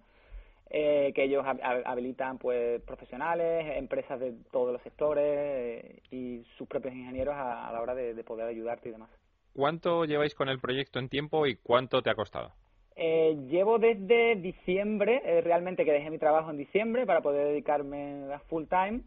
eh, 0.70 1.12
que 1.14 1.24
ellos 1.24 1.44
hab- 1.44 1.60
hab- 1.60 1.82
habilitan 1.84 2.38
pues 2.38 2.80
profesionales, 2.82 3.76
empresas 3.76 4.20
de 4.20 4.32
todos 4.50 4.72
los 4.72 4.82
sectores 4.82 5.24
eh, 5.24 6.02
y 6.10 6.44
sus 6.56 6.68
propios 6.68 6.94
ingenieros 6.94 7.34
a, 7.34 7.68
a 7.68 7.72
la 7.72 7.80
hora 7.80 7.94
de, 7.94 8.14
de 8.14 8.24
poder 8.24 8.46
ayudarte 8.46 8.88
y 8.88 8.92
demás. 8.92 9.10
¿Cuánto 9.54 10.04
lleváis 10.04 10.34
con 10.34 10.48
el 10.48 10.60
proyecto 10.60 10.98
en 10.98 11.08
tiempo 11.08 11.46
y 11.46 11.56
cuánto 11.56 12.02
te 12.02 12.10
ha 12.10 12.14
costado? 12.14 12.52
Eh, 12.96 13.36
llevo 13.48 13.78
desde 13.78 14.34
diciembre, 14.36 15.22
eh, 15.24 15.40
realmente 15.40 15.84
que 15.84 15.92
dejé 15.92 16.10
mi 16.10 16.18
trabajo 16.18 16.50
en 16.50 16.56
diciembre 16.56 17.06
para 17.06 17.20
poder 17.20 17.46
dedicarme 17.46 18.32
a 18.32 18.40
full 18.40 18.64
time. 18.64 19.02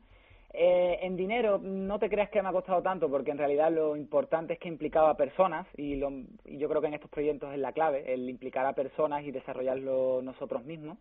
Eh, 0.53 0.99
en 1.01 1.15
dinero, 1.15 1.59
no 1.59 1.99
te 1.99 2.09
creas 2.09 2.29
que 2.29 2.41
me 2.41 2.49
ha 2.49 2.53
costado 2.53 2.81
tanto, 2.81 3.09
porque 3.09 3.31
en 3.31 3.37
realidad 3.37 3.71
lo 3.71 3.95
importante 3.95 4.53
es 4.53 4.59
que 4.59 4.67
implicaba 4.67 5.11
a 5.11 5.17
personas 5.17 5.65
y, 5.77 5.95
lo, 5.95 6.09
y 6.45 6.57
yo 6.57 6.67
creo 6.67 6.81
que 6.81 6.87
en 6.87 6.93
estos 6.95 7.09
proyectos 7.09 7.53
es 7.53 7.59
la 7.59 7.71
clave, 7.71 8.13
el 8.13 8.29
implicar 8.29 8.65
a 8.65 8.73
personas 8.73 9.23
y 9.23 9.31
desarrollarlo 9.31 10.21
nosotros 10.21 10.65
mismos. 10.65 10.97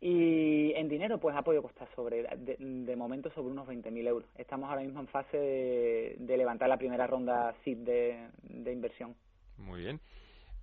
Y 0.00 0.72
en 0.74 0.88
dinero, 0.88 1.18
pues 1.18 1.34
ha 1.36 1.42
podido 1.42 1.62
costar 1.62 1.88
sobre, 1.96 2.22
de, 2.22 2.56
de 2.58 2.96
momento, 2.96 3.30
sobre 3.30 3.50
unos 3.50 3.66
20.000 3.66 4.06
euros. 4.06 4.28
Estamos 4.36 4.70
ahora 4.70 4.82
mismo 4.82 5.00
en 5.00 5.08
fase 5.08 5.36
de, 5.36 6.16
de 6.18 6.36
levantar 6.36 6.68
la 6.68 6.76
primera 6.76 7.06
ronda 7.06 7.52
SID 7.64 7.78
de, 7.78 8.28
de 8.42 8.72
inversión. 8.72 9.16
Muy 9.56 9.80
bien. 9.80 10.00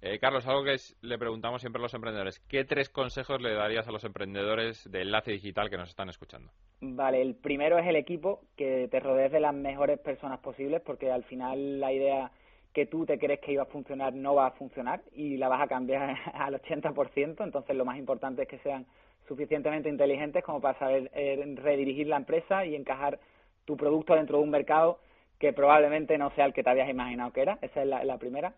Eh, 0.01 0.19
Carlos, 0.19 0.45
algo 0.47 0.63
que 0.63 0.75
es- 0.75 0.95
le 1.01 1.17
preguntamos 1.17 1.61
siempre 1.61 1.79
a 1.81 1.83
los 1.83 1.93
emprendedores. 1.93 2.39
¿Qué 2.47 2.63
tres 2.63 2.89
consejos 2.89 3.41
le 3.41 3.53
darías 3.53 3.87
a 3.87 3.91
los 3.91 4.03
emprendedores 4.05 4.89
de 4.89 5.01
enlace 5.01 5.31
digital 5.31 5.69
que 5.69 5.77
nos 5.77 5.89
están 5.89 6.09
escuchando? 6.09 6.51
Vale, 6.79 7.21
el 7.21 7.35
primero 7.35 7.77
es 7.77 7.87
el 7.87 7.95
equipo, 7.95 8.41
que 8.55 8.87
te 8.89 8.99
rodees 8.99 9.31
de 9.31 9.39
las 9.39 9.53
mejores 9.53 9.99
personas 9.99 10.39
posibles, 10.39 10.81
porque 10.81 11.11
al 11.11 11.23
final 11.23 11.79
la 11.79 11.91
idea 11.91 12.31
que 12.73 12.85
tú 12.85 13.05
te 13.05 13.17
crees 13.17 13.39
que 13.39 13.53
iba 13.53 13.63
a 13.63 13.67
funcionar 13.67 14.13
no 14.13 14.35
va 14.35 14.47
a 14.47 14.51
funcionar 14.51 15.01
y 15.13 15.37
la 15.37 15.47
vas 15.47 15.61
a 15.61 15.67
cambiar 15.67 16.15
al 16.33 16.53
80%, 16.61 17.43
entonces 17.43 17.75
lo 17.75 17.85
más 17.85 17.97
importante 17.97 18.43
es 18.43 18.47
que 18.47 18.59
sean 18.59 18.85
suficientemente 19.27 19.89
inteligentes 19.89 20.43
como 20.43 20.61
para 20.61 20.77
saber 20.79 21.11
eh, 21.13 21.55
redirigir 21.55 22.07
la 22.07 22.17
empresa 22.17 22.65
y 22.65 22.75
encajar 22.75 23.19
tu 23.65 23.75
producto 23.77 24.15
dentro 24.15 24.37
de 24.37 24.43
un 24.43 24.49
mercado 24.49 24.99
que 25.39 25.53
probablemente 25.53 26.17
no 26.17 26.31
sea 26.31 26.45
el 26.45 26.53
que 26.53 26.63
te 26.63 26.69
habías 26.69 26.89
imaginado 26.89 27.31
que 27.33 27.41
era, 27.41 27.57
esa 27.61 27.81
es 27.81 27.87
la, 27.87 28.03
la 28.03 28.17
primera. 28.17 28.53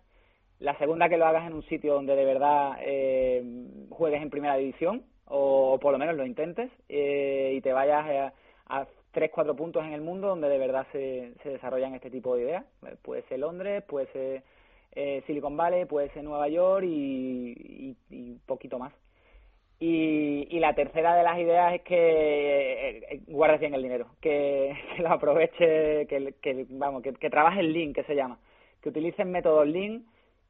La 0.59 0.77
segunda, 0.77 1.07
que 1.07 1.17
lo 1.17 1.25
hagas 1.25 1.45
en 1.47 1.53
un 1.53 1.63
sitio 1.63 1.93
donde 1.93 2.15
de 2.15 2.25
verdad 2.25 2.77
eh, 2.81 3.43
juegues 3.89 4.21
en 4.21 4.29
primera 4.29 4.55
división, 4.57 5.03
o, 5.25 5.77
por 5.79 5.91
lo 5.91 5.97
menos 5.99 6.15
lo 6.15 6.25
intentes, 6.25 6.71
eh, 6.89 7.53
y 7.55 7.61
te 7.61 7.73
vayas 7.73 8.33
a, 8.67 8.79
a 8.79 8.87
tres, 9.11 9.29
cuatro 9.31 9.55
puntos 9.55 9.85
en 9.85 9.93
el 9.93 10.01
mundo 10.01 10.27
donde 10.27 10.49
de 10.49 10.57
verdad 10.57 10.87
se, 10.91 11.33
se 11.43 11.49
desarrollan 11.49 11.93
este 11.93 12.09
tipo 12.09 12.35
de 12.35 12.43
ideas. 12.43 12.65
Eh, 12.85 12.95
Puede 13.01 13.21
ser 13.23 13.39
Londres, 13.39 13.83
puede 13.83 14.07
ser 14.07 14.43
eh, 14.93 15.23
Silicon 15.27 15.55
Valley, 15.55 15.85
puede 15.85 16.09
ser 16.09 16.23
Nueva 16.23 16.47
York 16.49 16.85
y, 16.85 17.95
y, 18.09 18.15
y 18.15 18.39
poquito 18.45 18.79
más. 18.79 18.93
Y, 19.79 20.47
y 20.49 20.59
la 20.59 20.73
tercera 20.73 21.15
de 21.15 21.23
las 21.23 21.37
ideas 21.37 21.75
es 21.75 21.81
que 21.81 21.95
eh, 21.95 23.03
eh, 23.11 23.21
guardes 23.27 23.59
bien 23.59 23.75
el 23.75 23.83
dinero, 23.83 24.07
que, 24.21 24.75
que 24.95 25.03
lo 25.03 25.11
aproveche, 25.11 26.07
que, 26.07 26.33
que 26.41 26.65
vamos, 26.69 27.03
que, 27.03 27.13
que 27.13 27.29
trabajes 27.29 27.63
Lean, 27.63 27.93
que 27.93 28.03
se 28.03 28.15
llama, 28.15 28.39
que 28.81 28.89
utilices 28.89 29.25
métodos 29.25 29.67
Lean, 29.67 30.05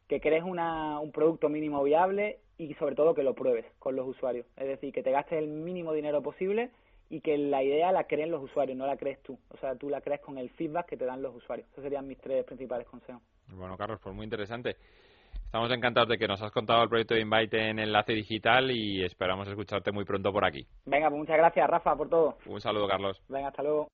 que 0.08 0.22
crees 0.22 0.44
una, 0.44 1.00
un 1.00 1.12
producto 1.12 1.50
mínimo 1.50 1.84
viable 1.84 2.40
y 2.58 2.74
sobre 2.76 2.96
todo 2.96 3.14
que 3.14 3.24
lo 3.24 3.36
pruebes 3.36 3.66
con 3.80 3.96
los 3.96 4.08
usuarios. 4.08 4.46
Es 4.56 4.68
decir, 4.68 4.94
que 4.94 5.04
te 5.04 5.12
gastes 5.12 5.40
el 5.40 5.48
mínimo 5.48 5.92
dinero 5.92 6.22
posible 6.22 6.72
y 7.10 7.22
que 7.22 7.38
la 7.38 7.64
idea 7.64 7.92
la 7.92 8.06
creen 8.06 8.32
los 8.32 8.44
usuarios, 8.44 8.78
no 8.78 8.88
la 8.88 8.98
crees 8.98 9.22
tú. 9.24 9.38
O 9.50 9.58
sea, 9.58 9.76
tú 9.76 9.90
la 9.90 10.02
crees 10.02 10.22
con 10.22 10.38
el 10.38 10.50
feedback 10.52 10.88
que 10.88 10.98
te 10.98 11.06
dan 11.06 11.22
los 11.22 11.36
usuarios. 11.36 11.68
Esos 11.72 11.84
serían 11.84 12.08
mis 12.08 12.18
tres 12.18 12.46
principales 12.46 12.88
consejos. 12.88 13.22
Bueno, 13.48 13.78
Carlos, 13.78 14.00
pues 14.02 14.16
muy 14.16 14.24
interesante. 14.24 14.76
Estamos 15.48 15.72
encantados 15.72 16.10
de 16.10 16.18
que 16.18 16.28
nos 16.28 16.42
has 16.42 16.52
contado 16.52 16.84
el 16.84 16.90
proyecto 16.90 17.14
de 17.14 17.22
Invite 17.22 17.70
en 17.70 17.80
Enlace 17.80 18.12
Digital 18.12 18.70
y 18.70 19.02
esperamos 19.06 19.48
escucharte 19.48 19.94
muy 19.94 20.04
pronto 20.04 20.34
por 20.34 20.44
aquí. 20.44 20.68
Venga, 20.86 21.08
pues 21.08 21.20
muchas 21.20 21.38
gracias, 21.38 21.70
Rafa, 21.70 21.96
por 21.96 22.10
todo. 22.10 22.38
Un 22.48 22.60
saludo, 22.60 22.86
Carlos. 22.86 23.18
Venga, 23.30 23.48
hasta 23.48 23.64
luego. 23.64 23.88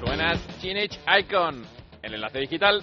Suena 0.00 0.32
Teenage 0.62 0.98
Icon 1.20 1.64
en 2.02 2.14
Enlace 2.14 2.38
Digital. 2.38 2.82